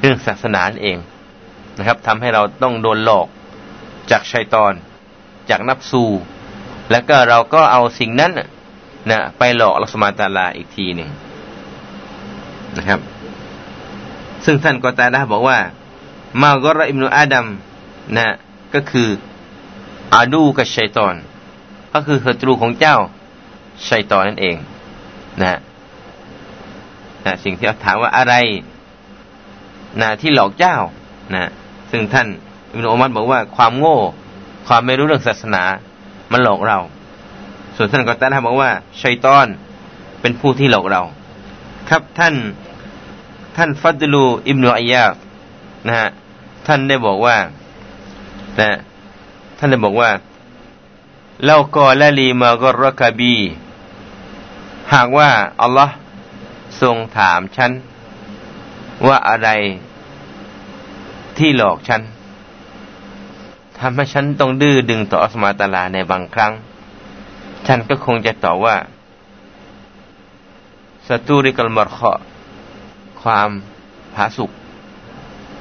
[0.01, 0.99] เรื่องศาสนาเอง
[1.79, 3.27] นะครับทำให้เราต้องโดนหลอก
[4.11, 4.73] จากชัยตอน
[5.51, 6.05] จากนับสู
[6.91, 8.33] แล้วก็เราก็เอาสิ่งนั้น
[9.11, 11.09] นะไปหลอกลักษมาตาลาอีกทีหนึ่ง
[12.77, 13.01] นะครับ
[14.45, 15.59] ซึ่งท่านกอตาดาบอกว่า
[16.43, 17.47] มากรอิมนุอาดัม
[18.17, 18.29] นะ
[18.75, 19.09] ก็คือ
[20.15, 21.15] อาดูกับชัยตอน
[21.93, 22.97] ก็คือศัตรูของเจ้า
[23.89, 24.57] ชัยตอนนั่นเอง
[25.43, 25.59] นะ
[27.27, 28.35] นะสิ่งที่เราถามว่าอะไร
[30.01, 30.77] นะที่หลอกเจ้า
[31.35, 31.51] นะ
[31.91, 32.27] ซึ่งท่าน
[32.73, 33.99] อิมโนอุมัดบอกว่าความโง่
[34.67, 35.63] ความไม่รู้เรื่องศาสนา
[36.33, 36.79] มันหลอกเรา
[37.77, 38.71] ส่วนท่านกอตานบอกว่า
[39.03, 39.47] ชัยตอน
[40.21, 41.03] เป็นผู้ที่หลอกเรา
[41.89, 42.35] ครับท่าน
[43.57, 45.05] ท่านฟัดลูอิมโนอัยยา
[45.87, 46.09] นะฮะ
[46.67, 47.37] ท่านได้บอกว่า
[48.61, 48.79] นะ
[49.59, 50.11] ท่านได้บอกว่า
[51.47, 53.35] เรากอละลีมากรกบี
[54.95, 55.31] หากว่า
[55.63, 55.95] อัลลอฮ์
[56.83, 57.73] ทรงถามฉัน
[59.07, 59.49] ว่าอะไร
[61.39, 62.03] ที่หลอกฉัน
[63.79, 66.53] ทำให้ฉันต้องดื้อดึงต่ออัสมาตาลาในบางครั้ง
[67.67, 68.77] ฉันก็คงจะตอบว่า
[71.09, 72.13] สตูริกลมรเคา
[73.23, 73.49] ความ
[74.15, 74.51] ผาสุก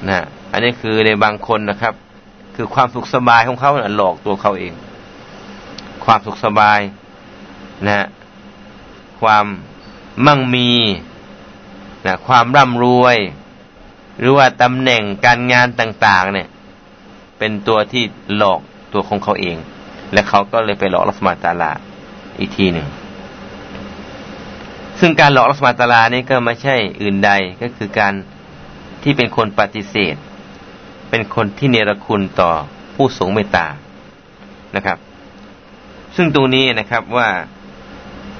[0.08, 0.20] นะ
[0.52, 1.94] อันนี้คือในบางคนนะครับ
[2.54, 4.72] คือความสุขสบายของเขาหลอกตัวเขาเอง
[6.04, 6.80] ความสุขสบาย
[7.86, 8.06] นะ
[9.20, 9.46] ความ
[10.26, 10.70] มั่งมี
[12.06, 13.16] นะความร่ำรวย
[14.18, 16.48] หรือว่าตำแหน่งการงานต่างๆ เนี่ย
[17.38, 18.04] เป็นตัวที่
[18.36, 18.60] หลอก
[18.92, 19.56] ตัวของเขาเอง
[20.12, 21.72] และเขาก็เลยไปหลอกลัสมาตาลา
[22.38, 22.86] อีกทีหนึ่ง
[25.00, 27.30] ซึ่งการหลอกลัสมาตาลานี่ก็ไม่ใช่อื่นใด
[27.62, 28.14] ก็คือการ
[29.02, 30.16] ที่เป็นคนปฏิเสธ
[31.10, 32.50] เป็นคนที่เนรคุณต่อ
[32.94, 33.66] ผู้สูงเมตตา
[34.76, 34.98] นะครับ
[36.16, 37.28] ซึ่งตรงนี้นะครับว่า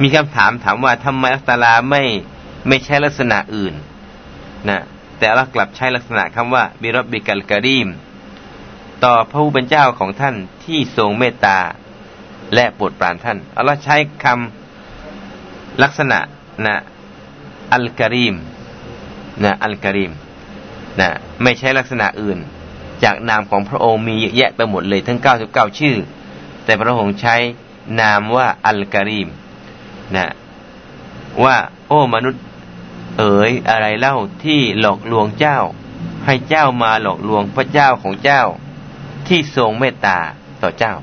[0.02, 2.02] มีคำถามถามว่าทำไมอัลตาลาไม่
[2.68, 3.74] ไม่ใช่ลักษณะอื่น
[4.68, 4.80] นะ
[5.18, 7.88] แต่เรากลับใช้ลักษณะคำว่าبربك الكريم
[9.04, 11.58] ต่อพระผู้เป็นเจ้าของท่านที่ทรงเมตตา
[12.54, 16.18] และโปรดปรานท่านอัลลอฮ์ใช้คำลักษณะ
[16.66, 16.76] นะ
[17.72, 18.34] الكريم
[19.44, 20.12] นะ الكريم
[21.00, 21.08] นะ
[21.42, 22.38] ไม่ใช่ลักษณะอื่น
[23.04, 25.18] จากนามของพระองค์มีเยอะแยะไปหมดเลยทั้ง
[25.50, 25.96] 99 ชื่อ
[26.64, 27.36] แต่พระองค์ใช้
[28.00, 29.28] นามว่า الكريم
[30.16, 30.26] นะ
[31.44, 31.56] ว่า
[31.88, 32.42] โอ้มนุษย์
[33.18, 35.58] เอ๋ยอะไรเล่าที่หลอกลวงเจ้า
[36.26, 38.42] ให้เจ้ามาหลอกลวงพระเจ้าของเจ้า
[39.26, 40.18] ที่ทรงเมตตา
[40.62, 40.94] ต่อเจ้า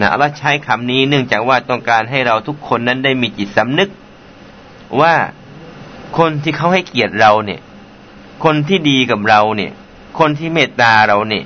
[0.00, 3.88] นะเราใช้คำนี้เนื่องจากว่าต้องการให้เราทุกคนนั้นได้มีจิตสำนึก
[5.00, 5.14] ว่า
[6.18, 7.60] คนที่เขาให้เกียรติเราเนี่ย
[8.44, 9.72] คนที่ดีกับเราเนี่ย
[10.18, 11.44] คนที่เมตตาเราเนี่ย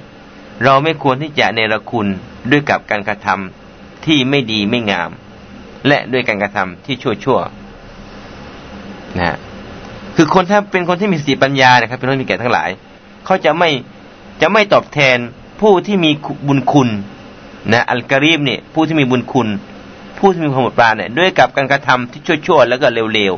[0.64, 2.06] เราไม่ควรที่จะเนรคุณ
[2.50, 5.10] ด้วยกับการกระทำที่ไม่ดีไม่งาม
[5.86, 7.38] และด้วยการกระทำที่ชั่วชั่ว
[9.18, 9.36] นะ
[10.16, 12.70] คือคนถ้าเป็นคนที่มีสติปัญญานะครับ เป็นคนมีแก่ทั้งหลาย
[13.24, 13.70] เขาจะไม่
[14.40, 15.16] จะไม่ตอบแทน
[15.60, 16.10] ผู้ที่มี
[16.48, 16.88] บุญคุณ
[17.72, 19.48] นะอัลกรีมเนี่ยผู้ที่มีบุญคุณ
[20.18, 23.34] ผู้ที่มีความหมดปราเนี่ยด้วยกับการกระทำที่ชั่วๆแล้วก็เร็ว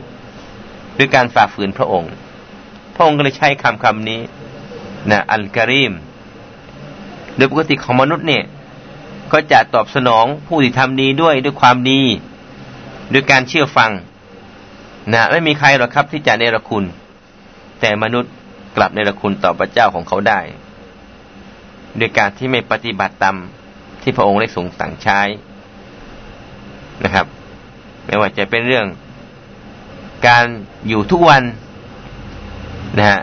[0.47, 2.13] ๆด้วยการฝ่าฝืนพระองค์
[2.95, 4.21] พระองค์ก็เลยใช้คำคำนี้
[5.11, 5.93] นะอัลกรีม
[7.37, 8.45] โดยปกติของมนุษย์เนี่ย
[9.33, 12.01] ก็จะตอบสนองผู้ที่ทำดีด้วยด้วยความดี
[13.13, 13.91] ด้วยการเชื่อฟัง
[15.13, 16.85] นะไม่มีใครหรอกครับที่จะเนรคุณ
[17.81, 18.33] แต่มนุษย์
[18.77, 20.41] กลับเนรคุณต่อพระเจ้าของเขาได้
[21.99, 23.37] ด้วยการที่ไม่ปฏิบัติตาม
[24.03, 25.21] ที่พระองค์ได้ทรงสั่งใช้
[27.05, 27.27] นะครับ
[28.07, 28.87] ไม่ว่าจะเป็นเรื่อง
[30.29, 30.47] การ
[30.89, 31.43] อยู่ทุกวัน
[32.99, 33.21] นะฮะ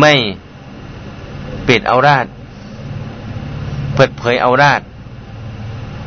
[0.00, 0.14] ไม่
[1.64, 2.26] เปิดเอาราด
[3.94, 4.80] เปิดเผยเอาราด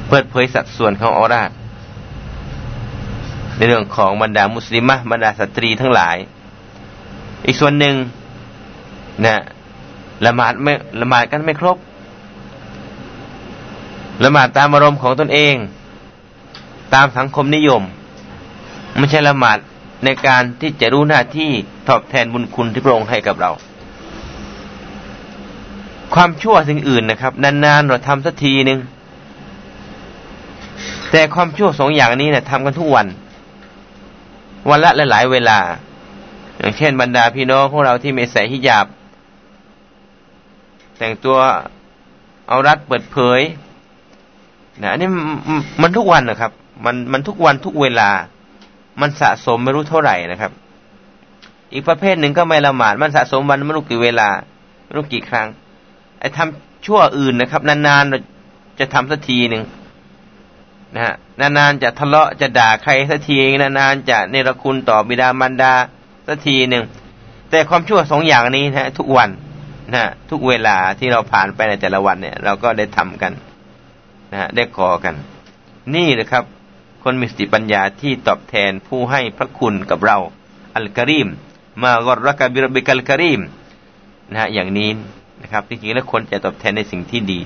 [0.09, 1.51] เปิดเผยสัดส่วนของเอาราด
[3.57, 6.17] ในเรื่องของบรรดามุสลิมะบรรดาสตรีทั้งหลาย
[7.45, 7.95] อีกส่วนหนึ่ง
[9.25, 9.37] นะ
[10.25, 11.77] ละหมาดไม่ละหมาดกันไม่ครบ
[14.23, 15.55] ละหมาดตามอารมณ์ของตนเอง
[16.93, 17.81] ตามสังคมนิยม
[18.97, 19.57] ไม่ใช่ละหมาด
[20.03, 21.51] ในการที่จะรู้หน้าที่
[21.89, 23.51] ตอบแทนบุญคุณที่พระองค์ให้กับเรา
[26.13, 28.79] ความชั่วสิ่งอื่นนะครับ นานๆเราทำสักทีหนึ่ง
[31.11, 33.07] แต่ความชั่วสองอย่างนี้เนะี่ยทำกันทุกวัน
[34.69, 35.59] วันละหลายๆเวลา
[36.59, 38.85] อย่างเช่นบรรดาพี่น้องของเราที่ม่ใส่ฮิญาบ
[40.97, 41.37] แต่งตัว
[42.47, 43.41] เอารัดเปิดเผย
[44.83, 45.09] นะนี่
[45.81, 46.51] มันทุกวันนะครับ
[46.85, 48.09] มันมันทุกวันทุกเวลา
[49.01, 50.51] มันสะสมไม่รู้เท่าไหร่นะครับ
[51.73, 54.29] อีกประเภทหนึ่งก็ไม่ละหมาด มันสะสมวันไม่รู้กี่เวลา
[54.85, 55.47] ไม่รู้กี่ครั้ง
[56.19, 58.19] ไอ้ทำชั่วอื่นนะครับ นานๆเรา
[58.79, 59.63] จะทำสักทีหนึ่ง
[60.97, 65.73] นะฮะนานๆจะทะเลาะจะด่าใครสักทีนานๆจะเนรคุณต่อบิดามารดา
[66.27, 66.83] สักทีหนึ่ง
[67.49, 69.29] แต่ความชั่วสองอย่างนี้นะทุกวัน
[69.93, 73.33] นะทุกเวลาที่เราผ่านไปในแต่ละวันเนี่ย เราก็ได้ทำกัน
[74.31, 75.15] นะได้ก่อกัน
[75.95, 76.43] นี่นะครับ
[77.03, 80.17] คนมีสติปัญญาที่ตอบแทนผู้ให้พระคุณกับเรา
[80.75, 81.27] อัลกริม
[81.83, 83.41] มากรรักบิรบิกัลกริม
[84.31, 84.89] นะฮะอย่างนี้
[85.41, 87.39] นะครับจริงๆแล้วคนจะตอบแทนในสิ่งที่ดี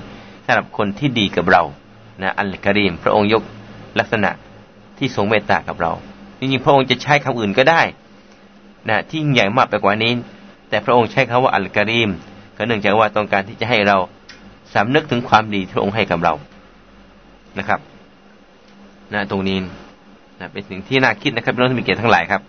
[0.44, 1.62] สำหรับคนที่ดีกับเรา
[2.22, 3.42] นะอัลกริมพระองค์ยก
[3.98, 4.30] ลักษณะ
[4.98, 5.92] ที่ทรงเมตตากับเรา
[6.38, 7.82] จริงๆพระองค์จะใช้คำอื่นก็ได้
[8.88, 10.12] นะที่ใหญ่มากไปกว่านี้
[10.68, 12.10] แต่พระองค์ใช้คำว่าอัลกริม
[12.56, 13.96] ก็เนื่องจากว่าต้องการที่จะให้เรา
[14.74, 16.34] สำนึกถึงความดีที่พระองค์ให้กับเรา
[17.58, 17.80] นะครับ
[19.12, 19.58] นะตรงนี้
[20.40, 22.42] นะเป็นสิ่งที่น่าคิดนะครับพี่น้องที่มีเกียรติทั้งหลายครับ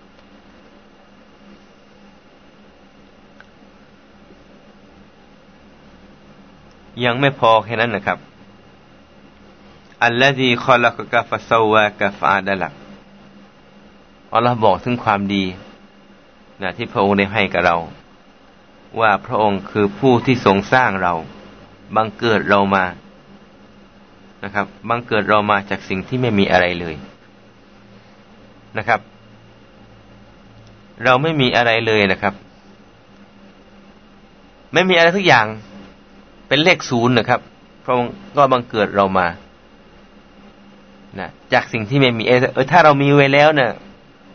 [7.05, 8.17] ยังไม่พอแค่นั้นนะครับ
[10.03, 12.73] อัลลอฮีคอลักกะฟะซาวะกะฟาดะลัก
[14.33, 15.45] อัลลอฮ์บอกถึงความดี
[16.61, 17.77] นะที่พระองค์ได้ให้กับเรา
[18.99, 21.13] ว่าพระองค์คือผู้ที่ทรงสร้างเรา
[21.95, 22.85] บังเกิดเรามา
[24.43, 26.95] นะครับ บังเกิดเรามาจากสิ่งที่ไม่มีอะไรเลย
[28.77, 28.99] นะครับ
[31.03, 32.33] เราไม่มีอะไรเลยนะครับ
[34.73, 35.45] ไม่มีอะไรทุกอย่าง
[36.47, 37.41] เป็นเลขศูนย์นะครับ
[37.83, 39.27] พระองค์ก็บังเกิดเรามา
[41.19, 43.71] นะจากสิ่งที่ไม่มีเออถ้าเรามีไว้แล้วเนะ่ะ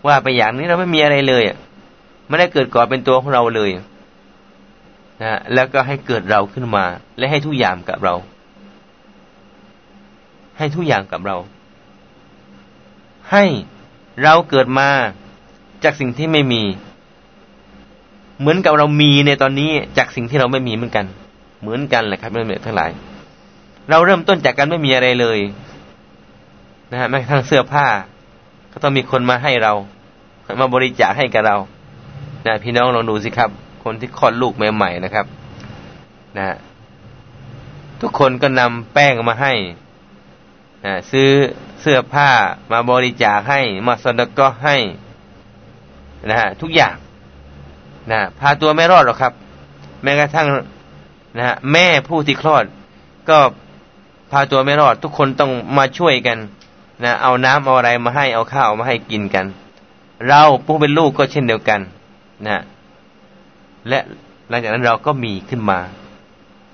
[0.07, 1.57] ว่าไปอย่างนี้เราไม่มีอะไรเลยอะ
[2.29, 3.71] ไม่ได้เกิดก่อเป็นตัวของเราเลย
[5.23, 6.85] นะแล้วก็ให้เกิดเราขึ้นมา
[7.19, 8.15] และให้ทุกอย่างกับเรา
[10.59, 11.37] ให้ทุกอย่างกับเรา
[13.31, 13.45] ให้
[14.23, 14.89] เราเกิดมา
[15.85, 16.63] จากสิ่งที่ไม่มี
[18.41, 21.07] เหมือนกับเรามีในตอนนี้จากสิ่งที่เราไม่มีเหมือนกัน
[21.61, 22.91] เหมือนกันแหละครับเพื่อนๆทั้งหลาย
[23.91, 25.39] เราเริ่มต้นจากการไม่มีอะไรเลย
[26.91, 27.87] นะฮะแม้กระทั่งเสื้อผ้า
[28.73, 29.73] ก็ต้องมีคนมาให้เรา
[30.61, 31.57] มาบริจาคให้กับเรา
[32.47, 33.51] นะพี่น้องลองดูสิครับ
[33.85, 35.27] คนที่คลอดลูกใหม่ๆนะครับ
[36.37, 36.57] นะ
[38.01, 39.53] ทุกคนก็นำแป้งมาให้
[40.85, 41.31] นะซื้อ
[41.81, 42.29] เสื้อผ้า
[42.73, 44.77] มาบริจาคให้ มาสดก็ให้
[46.31, 46.95] นะฮะทุกอย่าง
[48.11, 49.33] นะพาตัวไม่รอดหรอกครับ
[50.03, 50.49] แม้กระทั่ง
[51.37, 52.65] นะฮะแม่ผู้ที่คลอด
[53.31, 53.39] ก็
[54.31, 56.39] พาตัวไม่รอด ทุกคนต้องมาช่วยกัน
[57.03, 59.47] นะเอาน้ำเอาอะไรมาให้เอาข้าวมาให้กินกัน
[60.29, 61.81] เราผู้เป็นลูกก็เช่นเดียวกัน
[62.47, 62.59] นะ
[63.89, 63.99] และ
[64.49, 65.79] หลังจากนั้นเราก็มีขึ้นมา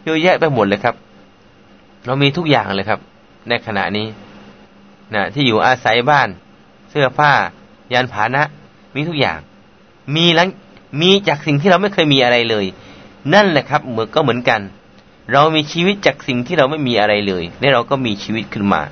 [0.02, 0.94] เยอะแยะไปหมดเลยครับ
[2.06, 3.00] เรามีทุกอย่างเลยครับ
[3.48, 4.06] ในขณะนี้
[5.14, 6.28] นะที่อยู่อาศัยบ้าน
[6.90, 7.32] เสื้อผ้า
[7.92, 8.42] ยานผานะ
[8.94, 9.38] มีทุกอย่าง
[10.16, 10.48] มีหลัง
[11.00, 12.64] มีจากสิ่งที่เราไม่เคยมีอะไรเลย
[13.34, 14.60] นั่นแหละครับ เหมือนก็เหมือนกัน
[15.32, 18.82] เรามีชีวิตจากสิ่งที่เราไม่มีอะไรเลยและเราก็มีชีวิตขึ้นมา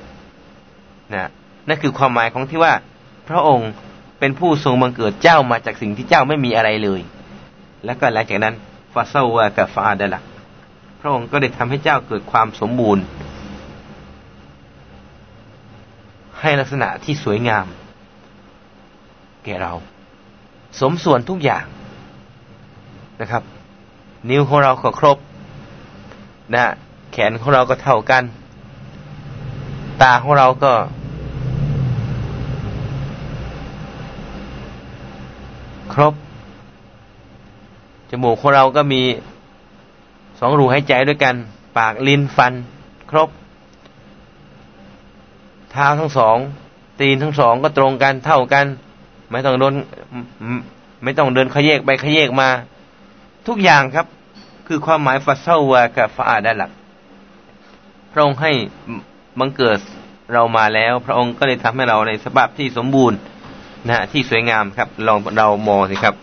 [1.14, 1.30] นะ
[1.68, 2.72] นั่นคือความหมายของที่ว่า
[3.28, 3.70] พระองค์
[4.18, 7.00] เป็นผู้ทรงบังเกิดเจ้ามาจากสิ่งที่เจ้าไม่มีอะไรเลย
[7.84, 8.54] แล้วก็หลังจากนั้น
[8.92, 10.24] ฟาเซวากับฟาดะลัก
[11.00, 13.04] พระองค์ก็ได้ทำให้เจ้าเกิดความสมบูรณ์
[16.40, 17.66] ให้ลักษณะที่สวยงาม
[19.44, 19.72] แก่เรา
[20.80, 21.64] สมส่วนทุกอย่าง
[23.20, 23.42] นะครับ
[24.30, 25.18] นิ้วของเราก็ครบ
[26.54, 26.64] นะ
[27.12, 28.24] แขนของเราก็เท่ากัน
[30.02, 30.72] ตาของเราก็
[35.94, 36.14] ครบ
[38.10, 39.02] จมูกของเราก็มี
[40.38, 41.34] สองรูหายใจด้วยกัน
[41.78, 42.52] ปากลิ้นฟัน
[43.10, 43.28] ครบ
[45.70, 46.36] เท้าทั้งสอง
[47.00, 48.66] ตีนทั้งสองก็ตรงกันเท่ากัน
[49.30, 49.74] ไม่ต้องโดน
[51.02, 52.48] ไม่ต้องเดินขยเยกไปขยเยกมา
[53.46, 54.06] ทุกอย่างครับ
[54.66, 56.70] คือความหมายฟาเซวากับฟาอาด้าหลัก
[58.12, 58.52] พระองค์ให้
[59.38, 59.78] บังเกิด
[60.32, 63.18] เรามาแล้ว พระองค์ก็เลยทำให้เราในสภาพที่สมบูรณ์
[63.86, 66.14] นะฮะที่สวยงามครับลองเรามองสิครับ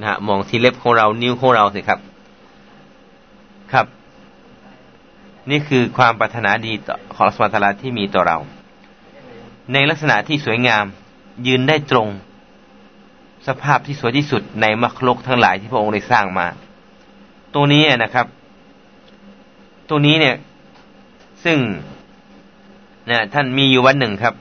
[0.00, 1.98] นะฮะมองที่เล็บของเรานิ้วของเราสิครับ
[3.72, 3.86] ครับ
[5.50, 8.38] นี่คือความปรารถนาดีต่อของสมรรถลาที่มีต่อเรา
[9.72, 10.84] ในลักษณะที่สวยงาม
[11.46, 12.08] ยืนได้ตรง
[13.46, 16.46] สภาพที่สวยที่สุดในมรรคโลกทั้งหลายที่พระองค์ได้สร้างมา
[17.54, 18.26] ตัวนี้นะครับ
[19.88, 20.36] ตัวนี้เนี่ย
[21.44, 21.58] ซึ่ง
[23.10, 24.34] นะท่านมีอยู่วันหนึ่งครับ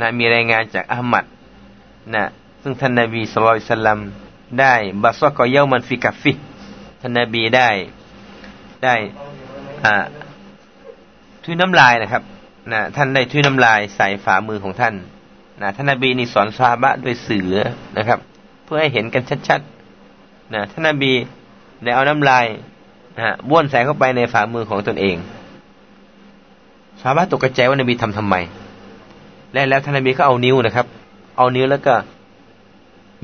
[0.00, 1.24] นะมีรายงานจากอามัด
[2.14, 2.24] นะ
[2.62, 4.00] ซึ่งท่านนาบีสุลต่าน
[4.60, 6.32] ได้บัสกอเยามันฟิกัฟฟิ
[7.00, 7.68] ท่านนาบีได้
[8.84, 8.94] ได้
[9.84, 9.94] อ่า
[11.42, 12.22] ทุยน้ำลายนะครับ
[12.72, 14.94] นะท่านได้ทุยน้ำลายใส่ฝ่ามือของท่าน
[15.60, 17.54] นะท่านนาบีนี่สอนซาบะด้วยเสือ
[17.96, 18.18] นะครับ
[18.64, 21.12] เพื่อให้เห็นกันชัดๆนะท่านนาบี
[21.82, 22.46] ได้เอาน้ำลาย
[23.18, 25.16] นะบ้วนใส่เข้าไปในฝ่ามือของตนเอง
[27.00, 28.34] ซาบะตกใจว่านบีทำทำไม
[29.52, 30.86] และแล้วท่านนบีก็เอานิ้วนะครับ
[31.38, 31.94] เอานิ้วแล้วก็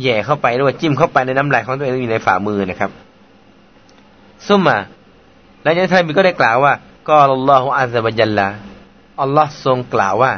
[0.02, 2.90] แย่เข้าไปหรือว่าจิ้มเข้าไปในน้ำลายของตัวเองอยู่ในฝ่ามือนะครับ
[4.46, 4.78] ซุ่มมา
[5.62, 6.72] แล้วท่านนบีก็ได้กล่าวว่า
[7.08, 8.46] ก็อัลลอฮฺอัลลอฮฺจัลลา
[9.22, 10.32] อัลลอฮ์ทรงกล่าวว่า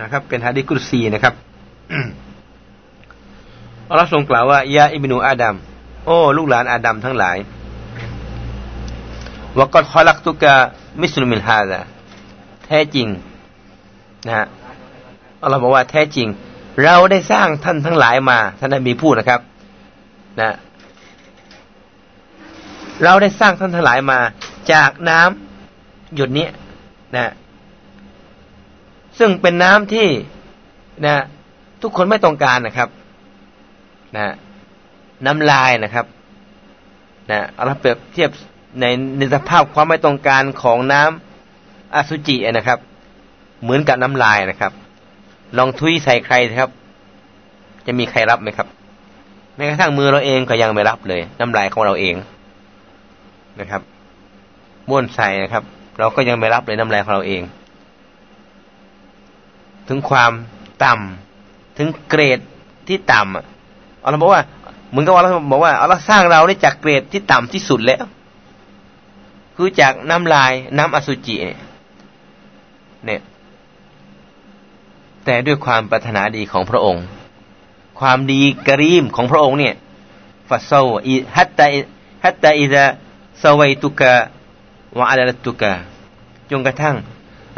[0.00, 1.34] นะครับ เป็นฮะดิกุซีนะครับ
[3.90, 5.54] อัลลอฮ์ทรงกล่าวว่ายาอิบนูอาดัม
[6.06, 7.36] โอ้ลูกหลานอาดัมทั้งหลาย
[9.58, 10.54] วกอดคอลักตุกะ
[11.02, 11.80] มิสลุมิลฮาดะ
[12.64, 13.08] แท้จริง
[14.26, 14.46] นะฮะ
[15.42, 16.28] อัลลอฮ์บอกว่าแท้จริง
[16.84, 19.40] เราได้สร้างท่านทั้งหลายมา ท่านนบีพูดนะครับ
[20.40, 20.50] นะ
[23.04, 24.18] เราได้สร้างท่านทั้งหลายมา
[24.72, 26.48] จากน้ำหยดนี้
[27.16, 27.32] นะ
[29.18, 30.08] ซึ่งเป็นน้ำที่
[31.06, 31.14] นะ
[31.82, 32.88] ทุกคนไม่ต้องการนะครับ
[34.16, 34.34] นะ
[35.26, 36.06] น้ำลายนะครับ
[37.30, 38.30] นะเราเปรียบเทียบ
[38.80, 38.84] ใน
[39.16, 42.78] ในสภาพความไม่ต้องการของน้ำอสุจินะครับ
[43.62, 44.72] เหมือนกับน้ำลายนะครับ
[45.58, 46.70] ลองทุยใส่ใครครับ
[47.86, 48.68] จะมีใครรับไหมครับ
[49.56, 52.14] แม้กระทั่งมือเราเองก็ยังไม่รับเลย น้ำลายของเราเอง
[53.60, 53.82] นะครับ
[54.88, 55.62] ม้วนใส่นะครับ
[55.98, 57.42] เราก็ยังไม่รับเลยน้ำลายของเราเอง
[59.88, 60.32] ถึงความ
[60.84, 62.38] ต่ำถึงเกรด
[62.88, 63.44] ที่ต่ำอะ
[64.04, 64.42] อัลลอฮ์บอกว่า
[64.90, 68.04] เหมือนกับว่าเราบอกว่าอัลลอฮ์สร้างเราได้จากเกรดที่ต่ำที่สุดแล้ว
[69.56, 71.60] คือจากน้ำลายน้ำอสุจิเนี่ย
[73.06, 73.20] เนี่ย
[75.24, 77.04] แต่ด้วยความปรารถนาดีของพระองค์
[78.00, 79.74] ความดีกรีมของพระองค์เนี่ย
[80.48, 80.72] ฟัสโซ
[81.06, 81.66] อิฮัตตา
[82.24, 82.84] ฮัตตาอิซา
[83.42, 84.12] สวัยตุกะ
[84.98, 85.72] วะอัลลตุกะ
[86.50, 86.96] จนกระทั่ง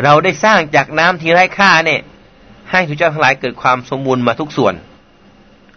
[0.03, 2.01] เราได้สร้างจากน้ำที่ไร้ค่าเนี่ย
[2.71, 4.75] ให้สุเจ้าทั้งหลายเกิดความสมบูรณ์มาทุกส่วน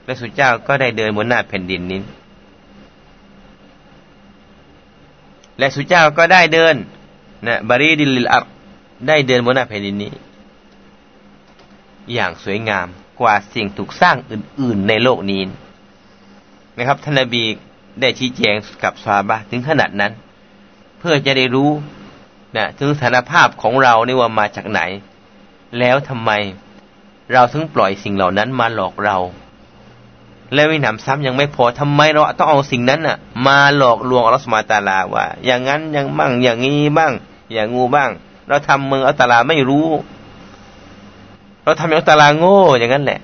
[0.05, 2.01] และสุเจ้าก็ได้เดินบนหน้าแผ่นดินนี้
[5.59, 6.75] และสุเจ้าก็ได้เดิน
[7.47, 8.45] นะ بردين وللأرض
[9.07, 10.11] ได้เดินบนหน้าแผ่นดินนี้
[12.13, 12.87] อย่างสวยงาม
[13.19, 15.41] กว่าสิ่งถูกสร้างอื่น ๆ ในโลกนี้
[16.77, 17.43] นะครับท่านนบี
[18.01, 20.11] ได้ชี้แจงกับซาบะถึงขนาดนั้น
[20.99, 21.71] เพื่อจะได้รู้
[22.55, 24.81] นะถึงสถานภาพของเรานี่ว่ามาจากไหน
[25.79, 26.31] แล้วทำไม
[27.33, 29.17] เราถึงปล่อยสิ่งเหล่านั้นมาหลอกเรา
[30.53, 37.13] และวิหนำซ้ำยังไม่พอทำไมเราต้องเอาสิ่งนั้นน่ะ มาหลอกลวงอัลลอฮฺสมาตาลาว่า อย่างนั้นอย่างบ้างอย่างนี้บ้าง
[37.53, 38.09] อย่างงูบ้าง
[38.47, 39.87] เราทำมืออัลตาลาไม่รู้
[41.67, 43.19] เราทำอย่างอัลตาลาโง่อย่างนั้นแหละ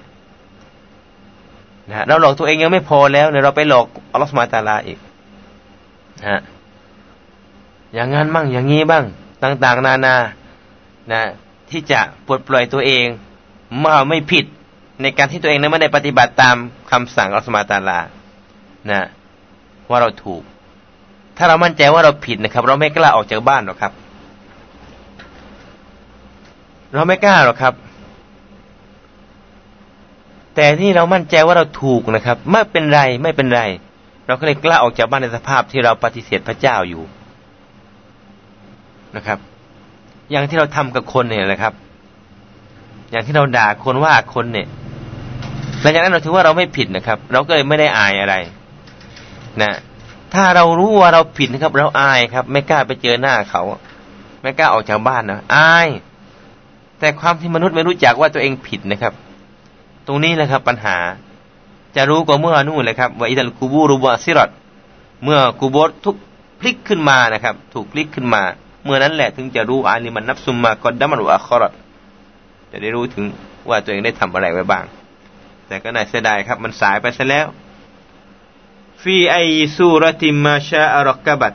[1.90, 5.00] นะเราหลอกตัวเองยังไม่พอแล้วเนี่ยเราไปหลอกอัลลอฮฺสมาตาลาอีก
[6.28, 6.42] นะ
[7.94, 9.04] อย่างนั้นบ้างอย่างนี้บ้าง
[9.44, 10.16] ต่าง ๆ นานา
[11.12, 11.22] นะ
[11.70, 13.06] ที่จะปลดปล่อยตัวเอง
[13.84, 14.46] มาไม่ผิด
[15.02, 16.56] ในการที่ตัวเองนั้นไม่ได้ปฏิบัติตาม
[16.92, 18.00] คำสั่งอัลสมาตาลา
[18.92, 19.02] นะ
[19.90, 20.42] ว่าเราถูก
[21.38, 23.94] ถ้าเรามั่นใจว่าเราผิดนะครับ เราไม่กล้าออกจากบ้านหรอกครับ
[26.94, 27.76] เราไม่กล้าหรอกครับ
[30.56, 33.62] แต่ที่เรามั่นใจว่าเราถูกนะครับ ไม่เป็นไรไม่เป็นไร
[34.28, 37.04] เราก็เลยกล้าออกจากบ้านในสภาพที่เราปฏิเสธพระเจ้าอยู่
[39.16, 39.40] นะครับ
[40.32, 41.74] อย่างที่เราทำกับคนเนี่ยนะครับ
[43.12, 44.68] อย่างที่เราด่าคนว่าคนเนี่ย
[45.82, 48.36] หลังจากนั้นเราถือว่าเราไม่ผิดนะครับ เราก็เลยไม่ได้อายอะไร
[49.62, 49.74] นะ
[50.34, 53.62] ถ้าเรารู้ว่าเราผิดนะครับ เราอายครับ ไม่กล้าไปเจอหน้าเขา
[54.42, 55.88] ไม่กล้าออกจากบ้านนะอาย
[57.00, 59.14] แต่ความที่มนุษย์ไม่รู้จักว่าตัวเองผิดนะครับ
[60.08, 60.98] ตรงนี้แหละครับปัญหา
[61.96, 64.50] จะรู้ก็เมื่อนู่นเลยครับว่าอิดัลกูบูรุบะซิรอด
[65.24, 66.16] เมื่อกูบดทุก
[66.60, 68.42] พลิกขึ้นมานะครับ ถูกพลิกขึ้นมา
[68.84, 71.74] เมื่อนั้นแหละถึงจะรู้อานิมันนับซุมมากอดดัมันวะคอรด
[72.72, 73.26] จะได้รู้ถึง
[73.70, 74.86] ว่าตัวเองได้ทำอะไรไว้บ้าง
[75.68, 77.48] แต่ก็น่าเสียดายครับ มันสายไปซะแล้ว
[79.02, 79.38] ฟีไอ
[79.76, 81.54] صورة ما شاء ركبك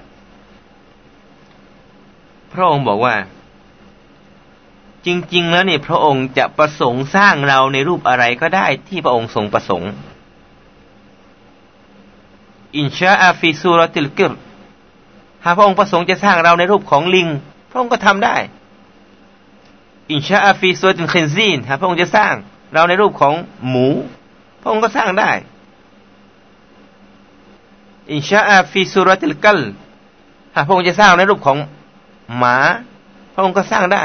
[2.53, 3.15] พระองค์บอกว่า
[5.09, 9.91] จริง ๆ แล้วเนี่ยพระองค์จะประสงค์สร้างเราในรูปอะไรก็ได้ที่พระองค์ทรงประสงค์
[12.77, 14.33] إن شاء في صورة القرد
[15.45, 17.29] หากพระองค์ประสงค์จะสร้างเราในรูปของลิง
[17.71, 18.37] พระองค์ก็ทำได้
[20.11, 22.35] إن شاء في صورة خنزير หากพระองค์จะสร้าง
[22.73, 23.35] เราในรูปของ
[23.69, 23.89] หมู
[24.61, 25.31] พระองค์ก็สร้างได้
[28.13, 29.59] อินชาอาฟีสุรติลกัล
[30.55, 31.59] หากพระองค์จะสร้างในรูปของ
[32.37, 32.57] หมา
[33.35, 34.05] พระองค์ก็สร้างได้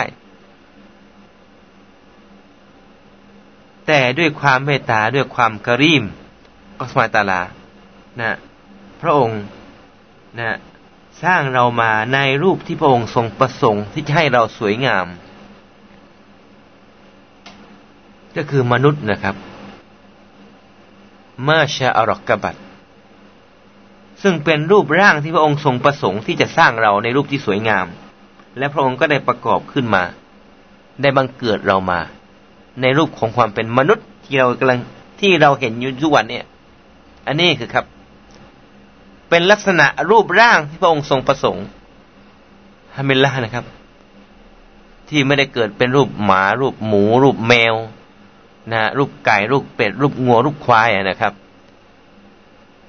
[3.88, 6.04] แต่ด้วยความเมตตาด้วยความกรีม
[6.80, 7.42] อัสมาตาลา
[8.20, 8.38] นะ
[9.02, 9.42] พระองค์
[10.40, 10.58] นะ
[11.24, 15.08] สร้างเรามาในรูปที่พระองค์ทรงประสงค์ที่จะให้เราสวยงาม
[18.36, 19.36] ก็คือมนุษย์นะครับ
[21.48, 22.56] มาชาอรกบัต
[24.24, 27.88] ซึ่งเป็นรูปร่างที่พระองค์ทรงประสงค์ที่จะสร้างเราในรูปที่สวยงาม
[28.58, 30.04] และพระองค์ก็ได้ประกอบขึ้นมา
[31.02, 32.00] ได้บังเกิดเรามา
[32.82, 34.80] ในรูปของความเป็นมนุษย์ที่เรากำลัง
[35.20, 36.46] ที่เราเห็นอยู่ทุกวันเนี่ย
[37.28, 37.86] อันนี้คือครับ
[39.30, 41.66] เป็นลักษณะรูปร่างที่พระองค์ทรงประสงค์
[42.96, 43.66] ฮามิลลานะครับ
[45.10, 47.76] ที่ไม่ได้เกิดเป็นรูปหมา รูปหมู รูปแมว
[48.74, 51.34] นะรูปไก่ รูปเป็ด รูปงัว รูปควายนะครับ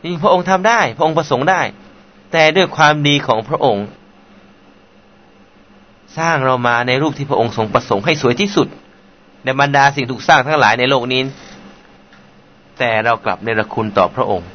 [0.02, 1.60] นี่พระองค์ทำได้ พระองค์ประสงค์ได้
[2.32, 3.86] แต่ด้วยความดีของพระองค์
[6.18, 8.68] สร้างเรามาในรูปที่พระองค์ทรงประสงค์ให้สวยที่สุด
[9.44, 11.22] ในบรรดาสิ่งถูกสร้างทั้งหลายในโลกนี้
[12.78, 14.48] แต่เรากลับเนรคุณต่อพระองค์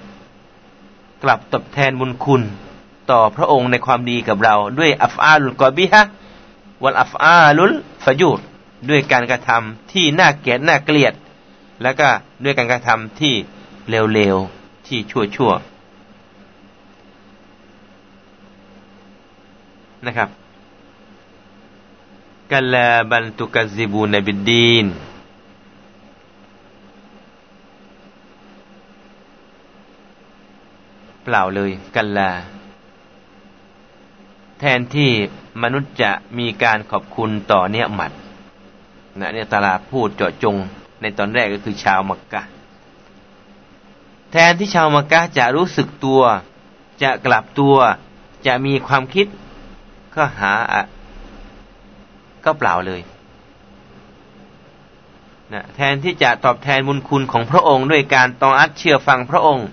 [1.24, 2.42] กลับตอบแทนบุญคุณ
[3.12, 6.02] ต่อพระองค์ในความดีกับเรา ด้วยอัฟอาลุลกอบิฮะ
[6.84, 7.74] วัลอัฟอาลุล
[8.06, 8.40] ฟยูด
[8.90, 11.14] ด้วยการกระทำที่น่าเกลียดน่าเกลียด
[11.82, 12.08] แล้วก็
[12.44, 13.34] ด้วยการกระทำที่
[13.90, 15.64] เลวๆที่ชั่วๆ
[20.08, 20.30] นะครับ
[22.52, 24.86] กัลาบันตุกัซิบูนบิดดีน
[31.24, 32.32] เปล่าเลยกันลา
[34.60, 35.12] แทนที่
[35.62, 38.12] มนุษย์จะมีการขอบคุณต่อเนี่ยหมัด
[39.20, 40.56] นะเนี่ยตาลาพูดเจาะจง
[41.02, 42.42] ในตอนแรกก็คือชาวมักกะ
[44.32, 46.22] แทนที่ชาวมักกะจะรู้สึกตัว
[47.02, 47.76] จะกลับตัว
[48.46, 49.28] จะมีความคิด
[50.16, 50.54] ก็หา
[52.46, 53.02] ก็เปล่าเลย
[55.54, 59.66] นะแทนที่จะตอบแทนบุญคุณของพระองค์ ด้วยการตองอัดเชื่อฟังพระองค์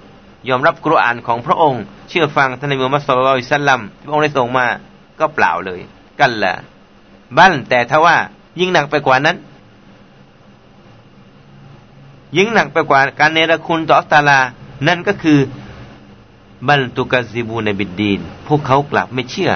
[0.48, 4.66] ยอมรับกุรอานของพระองค์ เชื่อฟังท่านนมุฮัมมัดสุลลัลสัลลัมที่พระองค์ได้ส่งมา
[5.20, 5.80] ก็เปล่าเลย
[6.20, 6.54] กันละ
[7.36, 8.16] บั้นแต่ถ้าว่า
[8.60, 9.36] ยิ่งหนักไปกว่านั้น
[12.36, 14.40] ยิ่งหนักไปกว่าการเนรคุณต่ออัตตาลา
[14.86, 15.38] นั่นก็คือ
[16.68, 19.52] บัลตุกาซิบูในบิดดีน พวกเขากลับไม่เชื่อ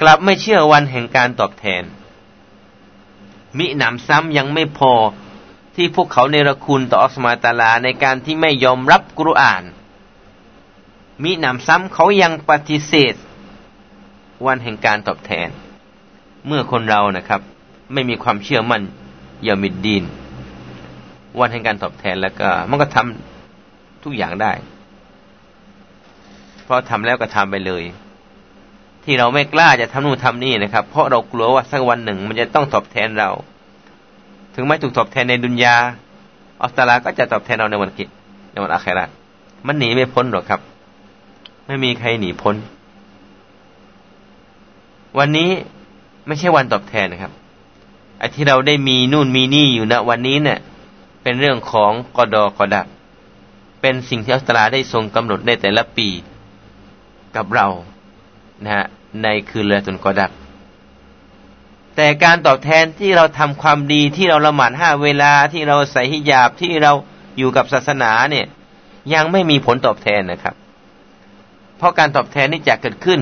[0.00, 1.82] กลับไม่เชื่อวันแห่งการตอบแทน
[3.58, 4.92] มิหนำซ้ำยังไม่พอ
[5.74, 9.62] ที่พวกเขาเนรคุณต่ออัสมาตาลาในการที่ไม่ยอมรับกุรอาน
[11.24, 13.14] มีหนำซ้ำเขายังปฏิเสธ
[14.46, 15.48] วันแห่งการตอบแทน
[16.46, 17.40] เมื่อคนเรานะครับ
[17.92, 18.82] ไม่มีความเชื่อมั่น
[19.46, 20.04] ยามิดดีน
[21.38, 24.52] วันแห่งการตอบแทนแล้วก็มันก็ทำทุกอย่างได้
[26.64, 27.84] เพราะทำแล้วก็ทำไปเลย
[29.04, 33.30] ที่เราไม่กล้าจะทำนู่นทำนี่นะครับ เพราะเรากลัวว่าสักวันหนึ่ง มันจะต้องตอบแทนเรา
[34.54, 35.76] ถึงไม่ถูกตอบแทนในดุนยา
[36.62, 38.04] อัลตลาก็จะตอบแทนเราในวันกิ
[38.52, 39.04] ในวันอาครา
[39.66, 40.60] มันหนีไม่พ้นหรอกครับ
[41.66, 42.56] ไม่มีใครหนีพ้น
[45.18, 45.50] วันนี้
[46.26, 47.32] ไม่ใช่วันตอบแทนนะครับ
[48.18, 50.58] ไอ้ที่เราได้มีนู่นมีนี่อยู่ณวันนี้เนี่ย
[51.22, 52.86] เป็นเรื่องของกอดอกอดับ
[53.80, 56.08] เป็นสิ่งที่อัลตลาได้ทรงกำหนดในแต่ละปี
[57.36, 57.66] กับเรา
[58.64, 58.84] นะฮะ
[59.22, 60.30] ในคืนเรือตุนกอดับ
[61.96, 66.92] แต่การตอบแทนที่เราทำความดีที่เราละหมาดห้าเวลาที่เราใส่ฮิญาบที่เรา
[67.38, 68.46] อยู่กับศาสนาเนี่ย
[69.14, 70.54] ยังไม่มีผลตอบแทนนะครับ
[71.78, 73.20] เพราะการตอบแทนนี่จะเกิดขึ้น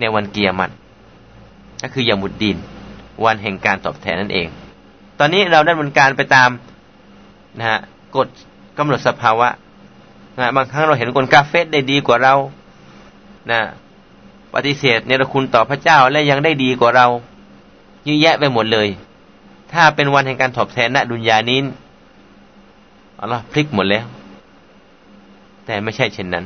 [0.00, 0.72] ในวันเกียรติ
[1.82, 2.56] ก็คือยามุดดิน
[3.24, 4.48] วันแห่งการตอบแทนนั่นเอง
[5.18, 6.50] ตอนนี้เราได้บนการไปตาม
[7.58, 7.78] นะฮะ
[8.16, 8.28] กฎ
[8.78, 9.48] กำหนดสภาวะ
[10.38, 12.34] นะบางครั้งเราเห็นคนกาเฟสได้ดีกว่าเรา
[13.50, 13.60] นะ
[14.54, 17.06] ปฏิเสธเนรคุณต่อพระเจ้าและยังได้ดีกว่าเรา
[18.04, 18.88] เยอะแยะไปหมดเลย
[19.72, 21.60] ถ้าเป็นวันแห่งการตอบแทนณดุนยานี้
[23.20, 24.04] อัลลอฮ์พลิกหมดแล้ว
[25.66, 26.44] แต่ไม่ใช่เช่นนั้น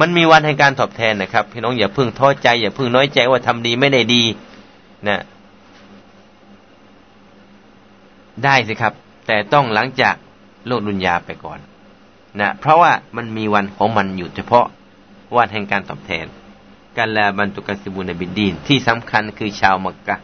[0.00, 4.22] มันมีวันแห่งการตอบแทนนะครับ พี่น้องอย่าพึ่งท้อใจ อย่าพึ่งน้อยใจว่าทำดีไม่ได้ดี
[5.08, 5.20] นะ
[8.44, 8.92] ได้สิครับ
[9.26, 10.14] แต่ต้องหลังจาก
[10.66, 11.58] โลกดุนยาไปก่อน
[12.40, 14.66] นะเพราะว่ามันมีวันของมันอยู่เฉพาะ
[15.36, 16.26] วันแห่งการตอบแทน
[16.98, 20.16] การลาบันตุกัสิบุนบิดดีนที่สำคัญคือชาวมักกะ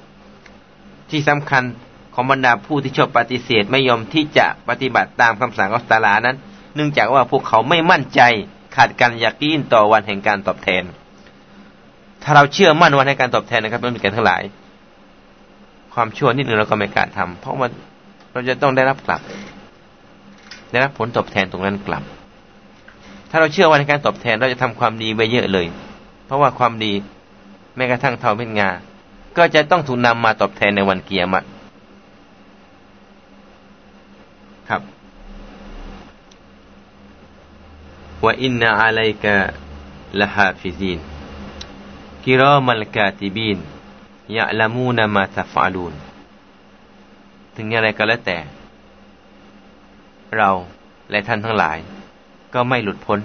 [1.11, 1.65] ที่สำคัญ
[2.15, 6.37] ของบรรดาผู้ที่ชอบปฏิเสธไม่ยอมที่จะปฏิบัติตามคำสั่งอัลตาลานั้น
[6.75, 8.21] เนื่องจากว่าพวกเขาไม่มั่นใจ
[8.77, 10.83] ขาดการยากยินต่อวันแห่งการตอบแทน
[12.23, 14.43] ถ้าเราเชื่อมั่นวันแห่งการตอบแทนนะครับเพื่อนๆทั้งหลาย
[15.95, 17.71] ความชั่วนิดหนึ่งเราก็ไม่กล้าทำเพราะมัน
[18.33, 19.21] เราจะต้องได้รับกลับ
[20.71, 22.03] ได้รับผลตอบแทนตรงนั้นกลับ
[23.31, 25.67] ถ้าเราเชื่อว่าในการตอบแทนเราจะทำความดีไปเยอะเลย
[26.27, 26.93] เพราะว่าความดี
[27.77, 28.71] แม้กระทั่งเท่าเม็ดงา
[29.37, 31.47] ก็จะต้องถูกนำมาตอบแทนในวันเกียรติ
[34.69, 34.83] ครับ
[38.25, 39.35] ว่าอินนาอะลัยกะ
[40.21, 40.99] ละฮาฟิซีน
[42.25, 43.59] กิรามัลกาติบีน
[44.37, 45.95] ยะละมูนามาตฟาลูน
[47.57, 48.39] ถึงอะไรก็แล้วแต่
[50.37, 50.51] เรา
[51.11, 51.79] และท่านทั้งหลาย
[52.55, 53.21] ก็ไม่หลุดพ้น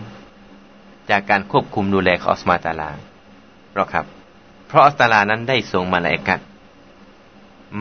[1.09, 2.89] จากการควบคุมดูแลของอัสมาตาลา
[3.75, 4.05] หรอกครับ
[4.67, 6.41] เพราะอัสตาลานั้นได้ส่งมาลายกัด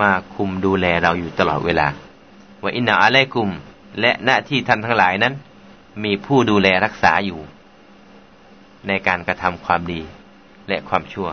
[0.01, 1.89] มาคุมดูแลเราอยู่ตลอดเวลา
[2.63, 3.51] ว่าอินนาอะลัยกุม
[4.01, 5.35] และหน้าที่ท่านทั้งหลายนั้น
[6.05, 7.41] มีผู้ดูแลรักษาอยู่
[8.89, 10.01] ในการกระทำความดี
[10.69, 11.29] และความชั่ว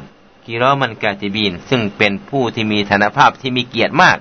[0.45, 4.17] กิรอมันกาติบีน ซึ่งเป็นผู้ที่มีฐานภาพที่มีเกียรติมาก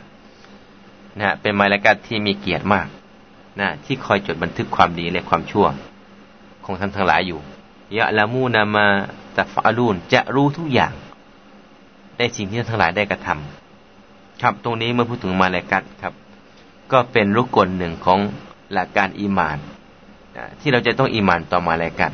[1.21, 2.87] นะเป็นมาลากัดที่มีเกียรติมาก
[3.61, 5.67] นะที่คอยจดบันทึกความดีและความชั่ว
[6.65, 7.41] ของท่านทั้งหลายอยู่
[7.97, 8.87] ยะละมูนามา
[9.37, 10.93] ตะฟาลูนจะรู้ทุกอย่าง
[12.19, 16.15] ในสิ่งที่ทั้งหลายได้กระทำครับตรงนี้เมื่อพูดถึงมาลากัดครับ
[16.93, 18.19] ก็เป็นรุกกลหนึ่งของ
[18.73, 19.59] หลักการอีมาน
[20.61, 22.13] ที่เราจะต้องอีมานต่อมาลากัด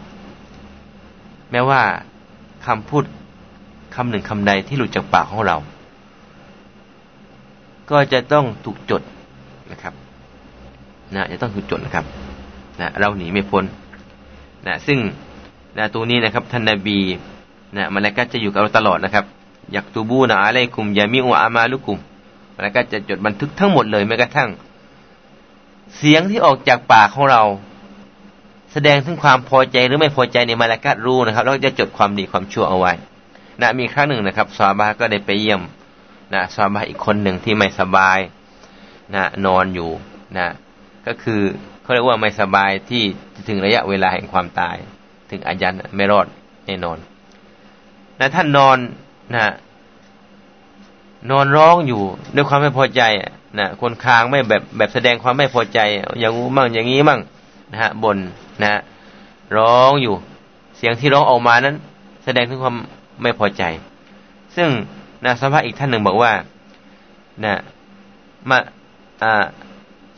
[1.50, 1.82] แม้ว่า
[2.66, 3.04] คำพูด
[3.94, 5.56] คำหนึ่งคำใดที่หลุดจากปากของเรา
[7.90, 9.02] ก็จะต้องถูกจด
[9.72, 9.94] นะครับ
[11.14, 12.06] นะจะต้องถูกจดนะครับ
[12.80, 13.64] นะเราหนีไม่พ้น
[14.66, 14.98] นะซึ่ง
[15.78, 16.98] นะตัวนี้นะครับท่านนาบี
[17.76, 19.24] นะมาลากัจะอยู่กับเราตลอดนะครับ
[19.72, 21.98] อยากตูบูนะอะไรคุมยามิอุอามาลุกุม
[22.54, 24.50] มาลากัจะจดบันทึกทั้งหมดเลยแม้กระทั่ง
[25.96, 27.42] เสียงที่ออกจากปากของเรา
[28.72, 32.92] แสดงถึงความพอใจหรือไม่พอใจในมาลากัดรู้นะครับแล้วจะจดความดีความชั่วเอาไว้
[33.60, 35.60] นะมีครั้งหนึ่งนะครับซาบาก็ได้ไปเยี่ยม
[36.34, 38.18] นะซาบาอีกคนหนึ่งที่ไม่สบาย
[39.14, 39.90] นะนอนอยู่
[40.36, 40.46] นะ
[41.06, 41.40] ก็คือ
[41.82, 43.02] เขาเรียกว่าไม่สบายที่
[43.48, 44.76] ถึงระยะเวลาแห่งความตาย
[45.32, 46.26] ถึงอายันไม่รอด
[46.66, 46.98] แน่นอน
[48.18, 48.78] นะท่านนอน
[49.34, 49.52] นะ
[51.30, 52.02] นอนร้องอยู่
[52.34, 53.02] ด้วยความไม่พอใจ
[53.58, 55.78] นะคนคางไม่แบบแบบแสดงความไม่พอใจ
[56.20, 57.20] อย่างงูมั่งอย่างนี้มั่ง
[57.72, 58.18] นะฮะบน
[58.62, 58.80] นะ
[59.56, 60.14] ร้องอยู่
[60.76, 61.76] เสียงที่ร้องออกมานั้น
[62.24, 62.76] แสดงถึงความ
[63.22, 63.62] ไม่พอใจ
[64.56, 64.68] ซึ่ง
[65.24, 66.32] นะสภาอีกท่านหนึ่งบอกว่า
[67.44, 67.54] นะ
[68.48, 68.58] มา
[69.22, 69.44] อ่า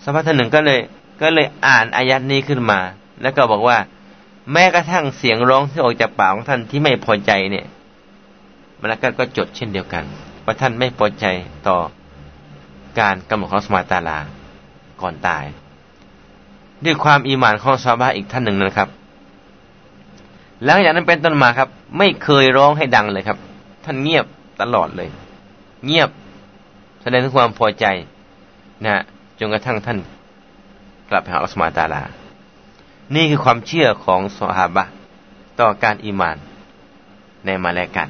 [0.04, 0.80] สภาท่านหนึ่งก็เลย
[1.22, 2.78] ก็เลยอ่านอายัดนี้ขึ้นมา
[3.22, 3.76] แล้วก็บอกว่า
[4.52, 7.66] แม้กระทั่งเสียงร้องที่ออกจากปากของท่านที่ไม่พอใจเนี่ย
[8.80, 10.04] มันก็ก็จดเช่นเดียวกัน
[10.44, 11.26] ว่าท่านไม่พอใจ
[11.68, 11.78] ต่อ
[13.00, 14.18] การกำหนดของสมาตาลา
[15.02, 15.44] ก่อนตาย
[16.84, 18.88] ด้วยความอีหมานของซาบะอีกท่านหนึ่งนะครับ
[20.64, 21.68] หลังจากนั้นเป็นต้นมาครับ
[21.98, 23.38] ไม่เคยร้องให้ดังเลยครับ
[23.84, 24.26] ท่านเงียบ
[24.60, 25.08] ตลอดเลย
[25.86, 26.10] เงียบ
[27.02, 27.86] แสดงถึงความพอใจ
[28.84, 29.02] นะ
[29.38, 29.98] จนกระทั่งท่าน
[31.10, 32.02] กลับไปหาอัสมาตาลา
[33.14, 34.84] นี่คือความเชื่อของสฮาบะ
[35.60, 36.36] ต่อการอีมาน
[37.44, 38.08] ในมาแลกัน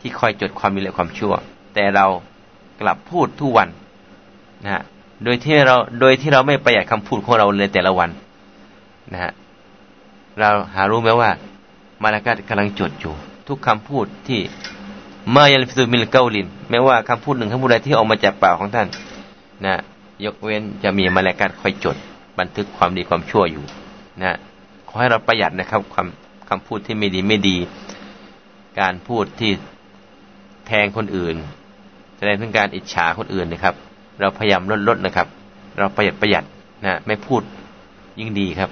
[0.00, 1.34] ที่คอยจดความมีและความชั่ว
[1.74, 2.06] แต่เรา
[2.80, 3.68] กลับพูดทุกวัน
[4.64, 4.82] นะ
[5.24, 8.10] โดยที่เราโดยที่เราไม่ประหยัดคำพูดของเราเลยแต่ละวัน
[9.12, 9.32] นะฮะ
[10.38, 11.30] เราหารู้ไหมว่า
[12.02, 13.14] มาลากัดกำลังจดอยู่
[13.48, 14.40] ทุกคำพูดที่
[15.34, 18.86] มายันฟิซูมิลเกาลินแม้ว่าคำพูดหนึ่งคำพูดใดที่ออกมาจากปากของท่าน
[19.64, 19.74] นะ
[20.24, 21.96] ยกเว้นจะมีมาลากัดคอยจด
[22.40, 23.64] บันทึกความดีความชั่วอยู่
[24.22, 24.38] นะ
[24.88, 27.56] ขอให้เราประหยัดนะครับคำคำพูดที่ไม่ดีไม่ดี
[28.80, 29.50] การพูดที่
[30.66, 31.36] แทงคนอื่น
[32.16, 33.74] แสดงถึงการอิจฉาคนอื่นนะครับ
[34.20, 35.26] เราพยายามลดลดนะครับ
[35.78, 36.44] เราประหยัดประหยัด
[36.84, 37.42] นะไม่พูด
[38.18, 38.70] ยิ่งดีครับ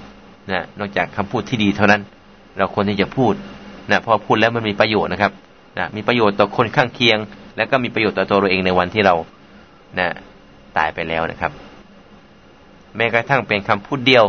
[0.51, 2.01] นะนอกจากคำพูดที่ดีเท่านั้น
[2.57, 3.33] เราควรที่จะพูด
[3.89, 5.31] นะพอพูดแล้วมันมีประโยชน์นะครับ
[5.77, 7.17] นะมีประโยชน์ต่อคนข้างเคียง
[7.57, 9.15] แล้วก็มีประโยชน์ต่อตัวเราเองในวันที่เรา
[9.99, 10.07] นะ
[10.77, 11.51] ตายไปแล้วนะครับ
[12.95, 14.25] แม้กระทั่งเป็นคำพูดเดียว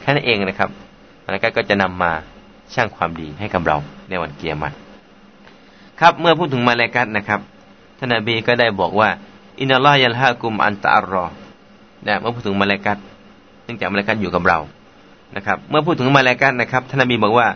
[0.00, 0.70] แค่นั้นเองนะครับ
[1.30, 2.12] แล้วก็จะนำมา
[2.74, 3.76] สร้างความดีให้กับเรา
[4.08, 4.74] ในวันเกียรติ
[6.00, 7.40] ครับเมื่อพูดถึงมาเลกัตนะครับ
[7.98, 9.08] ท่านนบีก็ได้บอกว่า
[9.58, 11.24] อินัลลอฮยัลฮะกุมอันตะอัรรอ
[12.06, 12.98] นะเมื่อพูดถึงมาลากัต
[13.64, 14.58] เนื่องจากมาลากัตอยู่กับเรา
[15.36, 17.48] นะครับ เมื่อพูดถึงมาลากัตนะครับท่านนบีบอกว่า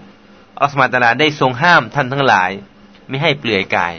[0.61, 2.51] อัลลอฮ์ سبحانه وتعالى ได้ทรงห้ามท่านทั้งหลาย
[3.09, 3.95] ไม่ให้เปลือยกาย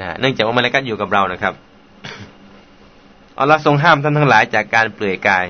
[0.00, 1.54] นะเนื่องจากว่ามาลากัตอยู่กับเรานะครับ
[3.40, 5.46] อัลลอฮ์ทรงห้ามท่านทั้งหลายจากการเปลือยกาย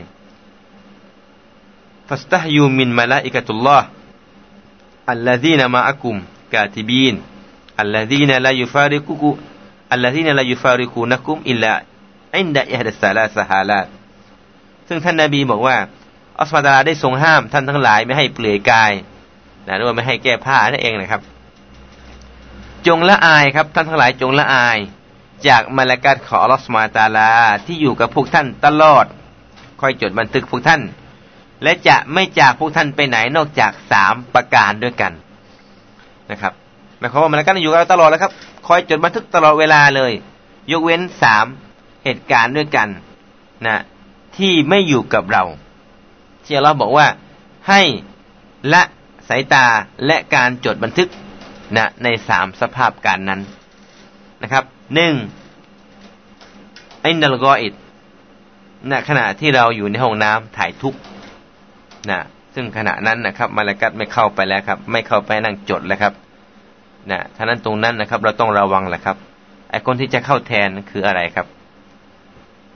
[2.09, 6.17] فاستحيوا من ملائكة الله الذين معكم
[6.55, 7.15] الكاتبين
[7.81, 11.73] الذين لا يفارقونكم الذين لا يفارقونكم إلا
[12.39, 13.81] عند إحدى ثلاث حالات
[14.89, 15.77] ซึ่งท่านนบีบอกว่า
[16.41, 18.93] อัลลอฮ์ سبحانه وتعالى ได้ทรงห้ามท่านทั้งหลายไม่ให้เปลือยกาย
[19.67, 21.21] นะหรือว่าไม่ให้แก้ผ้านั่นเองนะครับ
[22.87, 24.79] จงละอายครับ ท่านทั้งหลายจงละอาย
[25.49, 27.31] จากมาลากัตของอัลลอฮฺ سبحانه وتعالى
[27.67, 29.07] ที่อยู่กับพวกท่านตลอด
[29.81, 30.83] คอยจดบันทึกพวกท่าน
[31.63, 35.13] และจะไม่จากพวกท่านไปไหนนอกจากสามประการด้วยกัน
[36.31, 36.53] นะครับ
[36.99, 38.33] หมายความว่ามาลากัตอยู่กับเราตลอดแล้วครับ
[38.67, 40.13] คอยจดบันทึกตลอดเวลาเลย
[40.71, 41.47] ยกเว้นสาม
[42.05, 42.89] เหตุการณ์ด้วยกัน
[43.67, 43.83] นะ
[44.37, 45.45] ที่ไม่อยู่กับเรา
[46.45, 47.07] ที่เราบอกว่า
[47.69, 47.83] ให้
[48.73, 48.83] ละ
[49.29, 49.67] สายตา
[50.07, 51.09] และการจดบันทึก
[51.77, 53.41] นะในสามสภาพการนั้น
[54.43, 54.65] นะครับ
[54.95, 55.15] หนึ่ง
[57.03, 57.75] ไอ้นัลกออิด
[58.91, 60.95] ณขณะที่เราอยู่ในห้องน้ำถ่ายทุก
[62.11, 62.21] นะ
[62.55, 66.13] ซึ่งขณะนั้นนะครับมาลากัดไม่เข้าไปแล้วครับ ไม่เข้าไปนั่งจดแล้วครับ
[67.11, 69.17] นะท่านั้นตรงนั้นนะครับ เราต้องระวังแหละครับ
[69.71, 71.47] ไอ้คนที่จะเข้าแทนคืออะไรครับ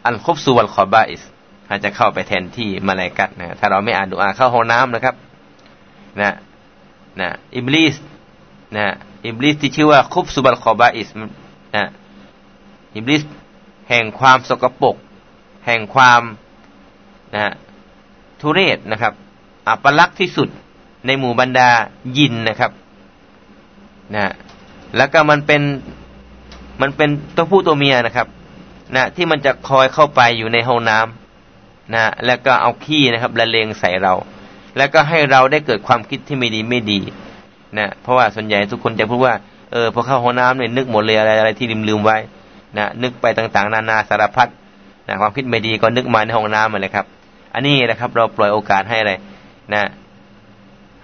[0.05, 1.23] อันคบสุวัลคอบาอิส
[1.69, 5.15] ถ้าจะเข้าไปแทนที่มาลากัดนะถ้าเราไม่อ่านดูอาเข้าห้องน้ำนะครับ
[6.21, 6.35] นะ
[7.21, 7.95] นะอิบลิส
[8.77, 8.85] นะ
[9.27, 11.09] อิบลิสที่ชื่อว่าคุบสุบัลคอบาอิส
[11.77, 11.87] นะ
[12.95, 13.22] อิบลิส
[13.88, 14.97] แห่งความสกปรก
[15.66, 16.22] แห่งความ
[17.34, 17.55] นะ
[18.40, 19.12] ทุเรศนะครับ
[19.68, 20.49] อัปลักษณ์ที่สุด
[21.07, 21.70] ในหมู่บรรดา
[22.18, 22.70] ยินนะครับ
[24.14, 24.32] นะ
[24.97, 25.62] แล้วก็มันเป็น
[26.82, 28.28] มันเป็นตัวผู้ตัวเมียนะครับ
[28.95, 34.14] นะที่มันจะคอยเข้าไปอยู่ในห้องน้ำนะแล้วก็เอาขี้นะครับละเลงใส่เรา
[34.76, 37.01] แล้วก็ให้เราได้เกิดความคิดที่ไม่ดีไม่ดี
[37.78, 39.34] นะเพราะว่าส่วนใหญ่ทุกคนจะพูดว่า
[39.72, 42.18] เออพอเข้าห้องน้ำเนี่ยนึกหมดเลยอะไรอะไรที่ลืมลืมไว้
[42.77, 44.49] นะนึกไปต่างๆ นานาสารพัด
[45.07, 47.07] นะความคิดไม่ดีก็นึกมาในห้องน้ำมาเลยครับ
[47.55, 49.12] อันนี้นะครับ เราปล่อยโอกาสให้อะไร
[49.75, 49.83] นะ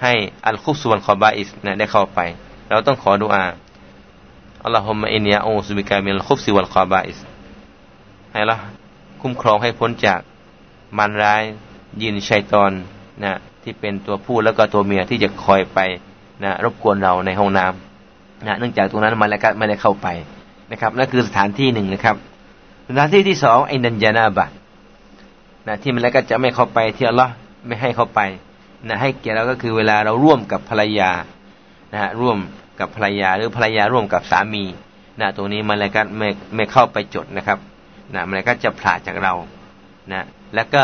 [0.03, 0.13] ให้
[0.47, 2.19] อัลคุบส่วนคอบาอิสนะได้เข้าไป
[2.71, 3.45] เราต้องขอดุอา
[4.65, 7.19] อัลลอฮุมะอินยาอูซุบิกามิลคุบซิวัลคอบาอิส
[8.33, 8.57] ให้ละ
[9.23, 10.21] คุ้มครองให้พ้นจาก
[10.99, 11.43] มันร้าย
[12.03, 12.73] ยินชัยตอน
[13.25, 15.79] นะที่เป็นตัวผู้แล้วก็ตัวเมียที่จะคอยไป
[16.45, 20.07] นะรบกวนเราในห้องน้ำนะเนื่องจากตรงนั้นมาแล้วก็ไม่ได้เข้าไป
[20.71, 22.17] นะครับนั่นคือสถานที่หนึ่งนะครับ
[22.89, 24.47] สถานที่ที่สองไอ้นันยานาบะ
[25.67, 27.33] นะที่มันแล้วก็จะไม่เข้าไปที่อัลลอฮ์
[27.67, 28.21] ไม่ให้เข้าไป
[28.89, 31.11] นะให้เกียรติเราก็คือเวลาเราร่วมกับภรรยา
[31.93, 32.39] นะฮะร่วม
[32.81, 34.65] กับภรรยาหรือภรรยาร่วมกับสามี
[35.21, 37.59] นะตรงนี้มันแล้วก็ไม่ไม่เข้าไปจดนะครับ
[38.15, 39.35] นะมันแล้วก็จะผลาดจากเรา
[40.13, 40.83] นะแล้วก็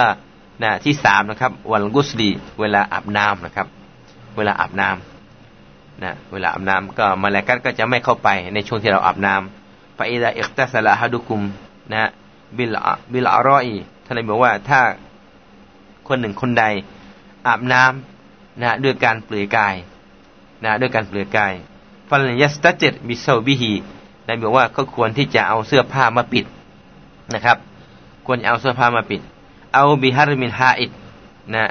[0.62, 2.28] นะที่สามนะครับวันกุสลี
[2.60, 3.66] เวลาอาบน้ำนะครับ
[4.36, 9.65] เวลาอาบน้ำนะเวลาอาบน้ำก็มาลากัดก็จะไม่เข้าไปในช่วงที่เราอาบน้ำ
[9.98, 11.40] فإذا اغتسل أحدكم
[11.92, 12.02] นะ
[12.56, 12.76] بال
[13.12, 14.80] بالعراء ท่านบอกว่าถ้า
[16.08, 16.64] คนหนึ่งคนใด
[17.46, 19.74] อาบน้ำนะด้วยการเปลือยกาย
[20.64, 21.52] นะด้วยการเปลือยกาย
[22.08, 23.72] ฟัลยัสตเจตบิเซบิฮี
[24.26, 26.44] นายบอกว่าก็ควรที่จะเอาเสื้อผ้ามาปิด
[27.34, 27.56] นะครับ
[28.26, 29.20] ควรเอาเสื้อผ้ามาปิด
[29.74, 30.90] أو بجذم حائط
[31.54, 31.64] นะ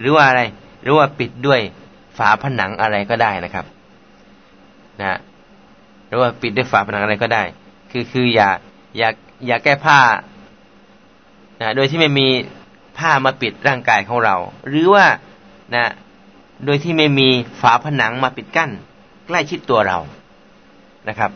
[0.00, 0.40] หรือว่าอะไร
[0.82, 1.60] หรือว่าปิดด้วย
[2.18, 3.64] ฝาผนังอะไรก็ได้นะครับ
[5.00, 5.18] นะ
[6.08, 7.42] หรือว่าปิดด้วยฝาผนังอะไรก็ได้
[7.90, 8.48] คือคืออย่า
[8.96, 9.08] อย่า
[9.46, 10.00] อย่าแก้ผ้า
[11.60, 12.28] นะโดยที่ไม่มี
[12.98, 14.36] ผ้ามาปิดร่างกายของเรา
[14.68, 15.06] หรือว่า
[15.74, 15.86] นะ
[16.64, 17.28] โดยที่ไม่มี
[17.60, 18.70] ฝาผนังมาปิดกั้น
[19.26, 19.98] ใกล้ชิดตัวเรา
[21.08, 21.30] นะครับ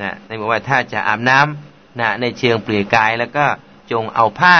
[0.00, 3.44] นะในบอกว่าถ้าจะอาบน้ำนะในเชิงเปลือยกายแล้วก็
[3.92, 4.56] จงเอาผ้า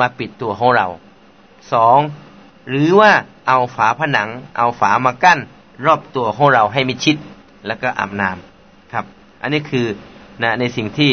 [0.00, 0.86] มาปิดตัวของเรา
[1.72, 1.98] สอง
[2.68, 3.12] หรือว่า
[3.48, 5.38] เอาฝาผนัง เอาฝามากั้น
[5.86, 7.16] รอบตัวของเราให้มิชิด
[7.66, 9.04] แล้วก็อาบน้ำครับ
[9.42, 9.86] อันนี้คือ
[10.42, 11.12] นะในสิ่งที่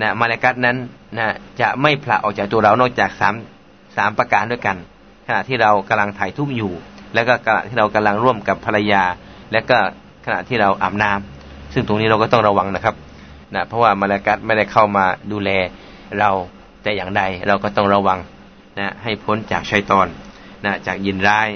[0.00, 0.76] นะมาลากัดนั้น
[1.18, 1.26] นะ
[1.60, 3.34] จะไม่ผละออกจากตัวเรานอกจากสาม
[3.96, 4.76] สามประการด้วยกัน
[5.26, 6.72] ขณะที่เรากำลังถ่ายทุกอยู่
[7.14, 9.02] แล้วก็ขณะที่เรากำลังร่วมกับภรรยา
[9.52, 9.78] และก็
[10.26, 12.94] ขณะที่เราอาบน้ำซึ่งตรงนี้เราก็ต้องระวังนะครับ
[13.54, 15.50] นะเพราะว่ามาลากัดไม่ได้เข้ามาดูแล
[16.18, 16.30] เรา
[16.82, 18.18] แต่อย่างใดเราก็ต้องระวัง
[18.78, 20.08] นะให้พ้นจากชัยตอน
[20.64, 21.48] นะจากยินร้าย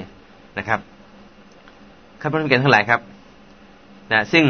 [0.59, 0.81] นะครับ
[2.21, 3.01] ข้าพเจ้าทั้งหลายครับ
[4.13, 4.45] นะซึ่ง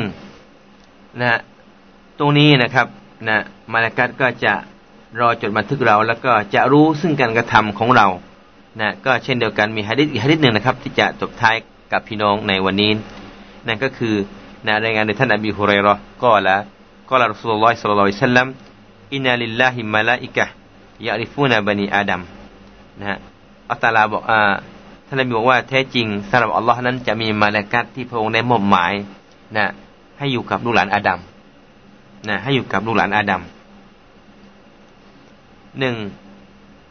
[1.20, 1.38] นะ
[2.18, 2.86] ตรงนี้นะครับ
[3.28, 3.38] นะ
[3.72, 4.54] มาลากัดก็จะ
[5.20, 8.06] รอจดบันทึกเรา แล้วก็จะรู้ซึ่งการกระทำของเรา
[8.80, 11.56] นะก็เช่นเดียวกันมีฮะดิษอีกฮะดิษหนึ่งนะครับ ที่จะจบท้าย
[11.92, 12.90] กับพี่น้องในวันนี้
[13.66, 14.14] นั่นก็คือ
[14.66, 18.46] นะรายงานในท่านอบีฮุเรรอقال قال رسول الله صلى الله عليه وسلم
[19.14, 22.20] إن لله ملائكة يعرفون بني آدم
[23.00, 23.18] นะฮะ
[23.70, 24.40] อัลตาลาบอกอ่า
[25.06, 28.92] ท่านนบีบอกว่าแท้จริงสำหรับอัลลอฮ์นั้นจะมีมาลากัดที่พระองค์ได้มอบหมาย
[29.56, 29.66] นะ
[30.18, 31.20] ให้อยู่กับลูกหลานอาดัม
[32.28, 33.42] นะให้อยู่กับลูกหลานอาดัม
[35.78, 35.96] หนึ่ง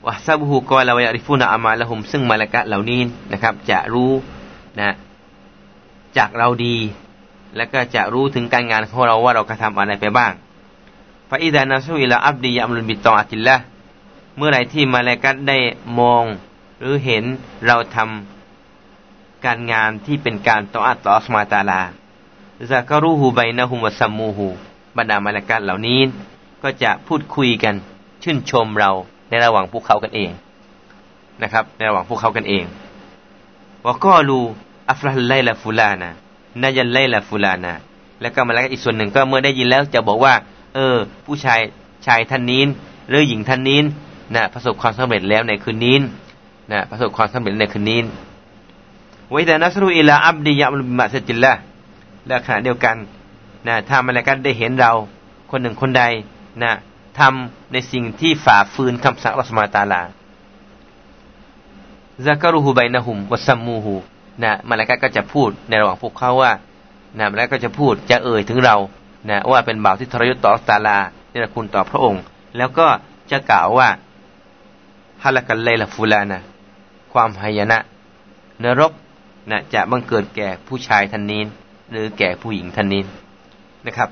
[0.08, 4.12] وأحسبه قال ويعرفون أعمالهمซึ่งมาลากะเหล่านี้นะครับ จะรู้
[4.80, 4.96] นะ
[6.18, 6.76] จากเราดี
[7.56, 10.34] และก็จะรู้ถึงการงานของเราว่าเรากระทำอะไรไปบ้าง
[11.30, 13.56] ฟาอิดานาซูอิลาอับดียามลุนบิตตออัติลละ
[14.38, 15.58] เมื่อไรที่มาลากัดได้
[16.00, 16.26] มอง
[16.80, 17.24] หรือเห็น
[17.66, 21.82] เราทำการงานที่เป็นการต่ออัตต่อสมาตาลา
[22.72, 24.48] ซากรูฮูไบนะฮุมวะซัมมูฮู
[24.98, 26.00] บรรดามาลากัดเหล่านี้
[26.64, 27.76] ก็จะพูดคุยกัน
[28.24, 28.92] ชื่นชมเรา
[29.30, 30.30] ในระหว่างพวกเขากันเอง
[31.44, 32.64] นะครับ ในระหว่างพวกเขากันเอง
[33.86, 34.40] วก็รู
[34.90, 36.12] อัฟรัลไลลาฟูลานะ
[36.62, 37.74] นายันไลลาฟูลานะ
[38.22, 40.34] แล้วก็มาแล้วอีกส่วนหนึ่งก็เมื่อได้ยินแล้วจะบอกว่า
[40.76, 41.60] เออ ผู้ชาย
[42.08, 42.62] ชายท่านนี้
[43.10, 43.80] หรือหญิงท่านนี้
[44.36, 45.98] นะประสบความสำเร็จแล้วในคืนนี้
[46.72, 48.00] นะประสบความสำเร็จในคืนนี้
[49.30, 51.54] ไว้แต่นัสรุอิลาอับดียามุลมาสจิลละ
[52.28, 52.96] และขณะเดียวกัน
[53.68, 54.92] นะถ้ามาล้วกันได้เห็นเรา
[55.52, 56.04] คนหนึ่งคนใด
[56.64, 56.72] นะ
[57.20, 60.02] ทำในสิ่งที่ฝ่าฝืนคำสั่งอัลลอฮฺสุมาตาลา
[62.26, 63.96] ซักรุฮูไบนะฮุมวะซัมมูฮู
[64.44, 66.52] นะมาล้วก็จะพูดในระหว่างพวกเขาว่า
[67.18, 68.76] นะแล้วก็จะพูดจะเอ่ยถึงเรา
[69.30, 70.98] นะว่าเป็นบ่าวที่ทรยศต่ออัลตาลา
[71.30, 72.22] เนรคุณต่อพระองค์
[72.58, 72.88] แล้วก็
[73.32, 73.90] จะกล่าวว่า
[75.24, 76.40] ฮาลกันเลลฟูลานะ
[77.14, 77.78] ความหายนะ
[78.64, 78.92] นรก
[79.52, 81.42] นะจะบังเกิดแก่ผู้ชายท่านนี้
[81.92, 83.02] หรือแก่ผู้หญิงท่านนี้
[83.88, 84.10] นะครับ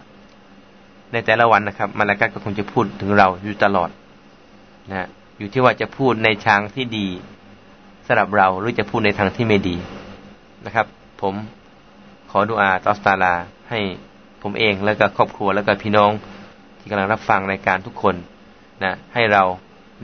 [1.11, 3.89] ในแต่ละวันนะครับมาลากัดก็คงจะพูดถึงเราอยู่ตลอด
[4.91, 5.07] นะ
[5.37, 7.07] อยู่ที่ว่าจะพูดในทางที่ดี
[8.05, 9.75] สำหรับเราหรือจะพูดในทางที่ไม่ดี
[10.65, 10.87] นะครับ
[11.21, 11.35] ผม
[12.29, 13.33] ขอดุอาตอสตาลา
[13.69, 13.79] ให้
[14.41, 16.11] ผมเองแล้วก็ครอบครัวแล้วก็พี่น้อง
[16.79, 18.15] ที่กำลังรับฟังรายการทุกคน
[18.83, 19.43] นะให้เรา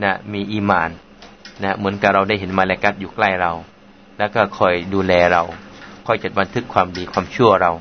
[0.02, 0.90] นะมีอีมาน
[1.62, 3.52] นะเหมือนกับเราได้เห็นมาลากัดอยู่ใกล้เรา
[4.18, 5.42] แล้วก็คอยดูแลเรา
[6.06, 7.72] คอยจัดบันทึกความดีความชั่วเรา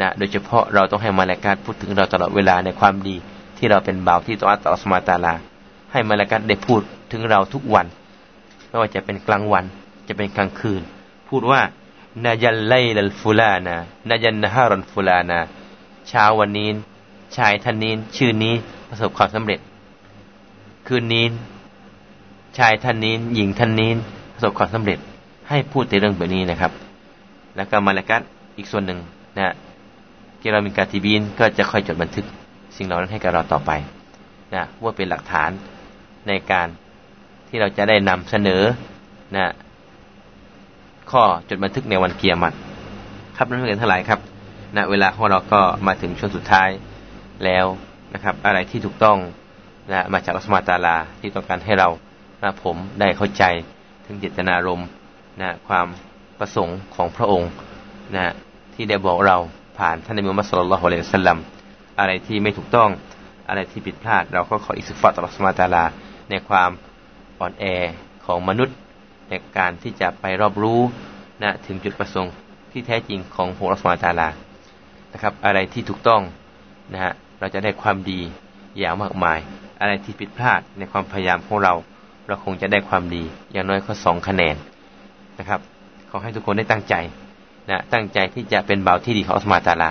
[0.00, 3.16] นะโดยเฉพาะเราต้องให้มาลากัดพูดถึงเราตลอดเวลาในความดี
[3.56, 5.34] ที่เราเป็นบ่าวที่ต่ออัตตอสมาตาลา
[5.92, 6.80] ให้มาลากัดได้พูด
[7.12, 7.86] ถึงเราทุกวัน
[8.68, 9.64] ไม่ว่าจะเป็นกลางวัน
[10.08, 10.82] จะเป็นกลางคืน
[11.28, 11.60] พูดว่า
[12.24, 12.74] นายันไล
[13.08, 13.76] ลฟูลานา
[14.08, 15.38] นายันนฮารอนฟูลานา
[16.08, 16.68] เช้าวันนี้
[17.36, 18.54] ชายท่านนี้ชื่อนี้
[18.88, 19.60] ประสบความสำเร็จ
[20.86, 21.24] คืนนี้
[22.58, 23.90] ชายท่านนี้หญิงท่านนี้
[24.34, 24.98] ประสบความสำเร็จ
[25.48, 26.72] ให้พูดในเรื่องแบบนี้นะครับ
[27.56, 28.20] แล้วก็มาลากัด
[28.56, 28.98] อีกส่วนหนึ่ง
[29.38, 29.54] นะ
[30.44, 32.26] กรามิกาติบีนก็จะคอยจดบันทึก
[32.76, 33.70] สิ่งเหล่านั้นให้กับเราต่อไป
[34.54, 35.50] นะว่าเป็นหลักฐาน
[36.28, 36.68] ในการ
[37.48, 38.62] ที่เราจะได้นำเสนอ
[39.36, 39.46] นะ
[41.10, 42.54] ข้อจดบันทึกในวันเกียรติ
[43.36, 44.20] ครับนักเรียนทั้งหลายครับ
[44.76, 46.68] นะเวลาของเราก็มาถึงช่วงสุดท้าย
[47.44, 47.66] แล้ว
[48.14, 49.18] นะครับ อะไรที่ถูกต้อง
[49.92, 51.88] นะมาจากอัสมาตาลาที่ต้องการให้เรา
[52.42, 53.44] นะผมได้เข้าใจ
[54.06, 54.88] ถึงเจตนารมณ์
[55.40, 55.86] นะความ
[56.38, 57.50] ประสงค์ของพระองค์
[58.14, 58.32] นะ
[58.74, 59.38] ที่ได้บอกเรา
[59.78, 61.38] ผ่านท่านนบีมุฮัมมัดสุลลัลฮุอะลัยฮิสลัม
[61.98, 62.90] อะไรที่ไม่ถูกต้อง
[63.48, 65.84] อะไรที่ผิดพลาด เราก็ขออิสฟัตต่ออัสมาตาลา
[66.30, 66.70] ในความ
[67.40, 67.64] อ่อนแอ
[68.26, 68.76] ของมนุษย์
[69.28, 70.80] ในการที่จะไปรอบรู้
[71.42, 72.32] นะถึงจุดประสงค์
[72.72, 74.28] ที่แท้จริงของพระรัสมาตาลา
[75.12, 76.22] นะครับ อะไรที่ถูกต้อง
[76.92, 78.20] นะฮะเราจะได้ความดี
[78.78, 79.38] อย่างมากมาย
[79.80, 81.74] อะไรที่ผิดพลาดในความพยายามของเรา
[82.26, 83.22] เราคงจะได้ความดี
[83.52, 84.56] อย่างน้อยก็สองคะแนน
[85.38, 85.60] นะครับ
[86.10, 86.94] ขอให้ทุกคนได้ตั้งใจ
[87.70, 89.90] นะตั้งใจที่จะเป็นเบาที่ดีของอัสมาตาลา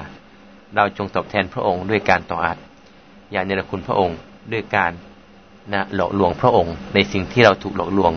[0.76, 2.57] เราจงตอบแทนพระองค์ด้วยการต่ออาด
[3.32, 4.17] อย่างเนรคุณพระองค์
[4.51, 4.91] ด้วยการ
[5.74, 8.13] นะหลอกลวงพระองค์ ในสิ่งที่เราถูกหลอกลวง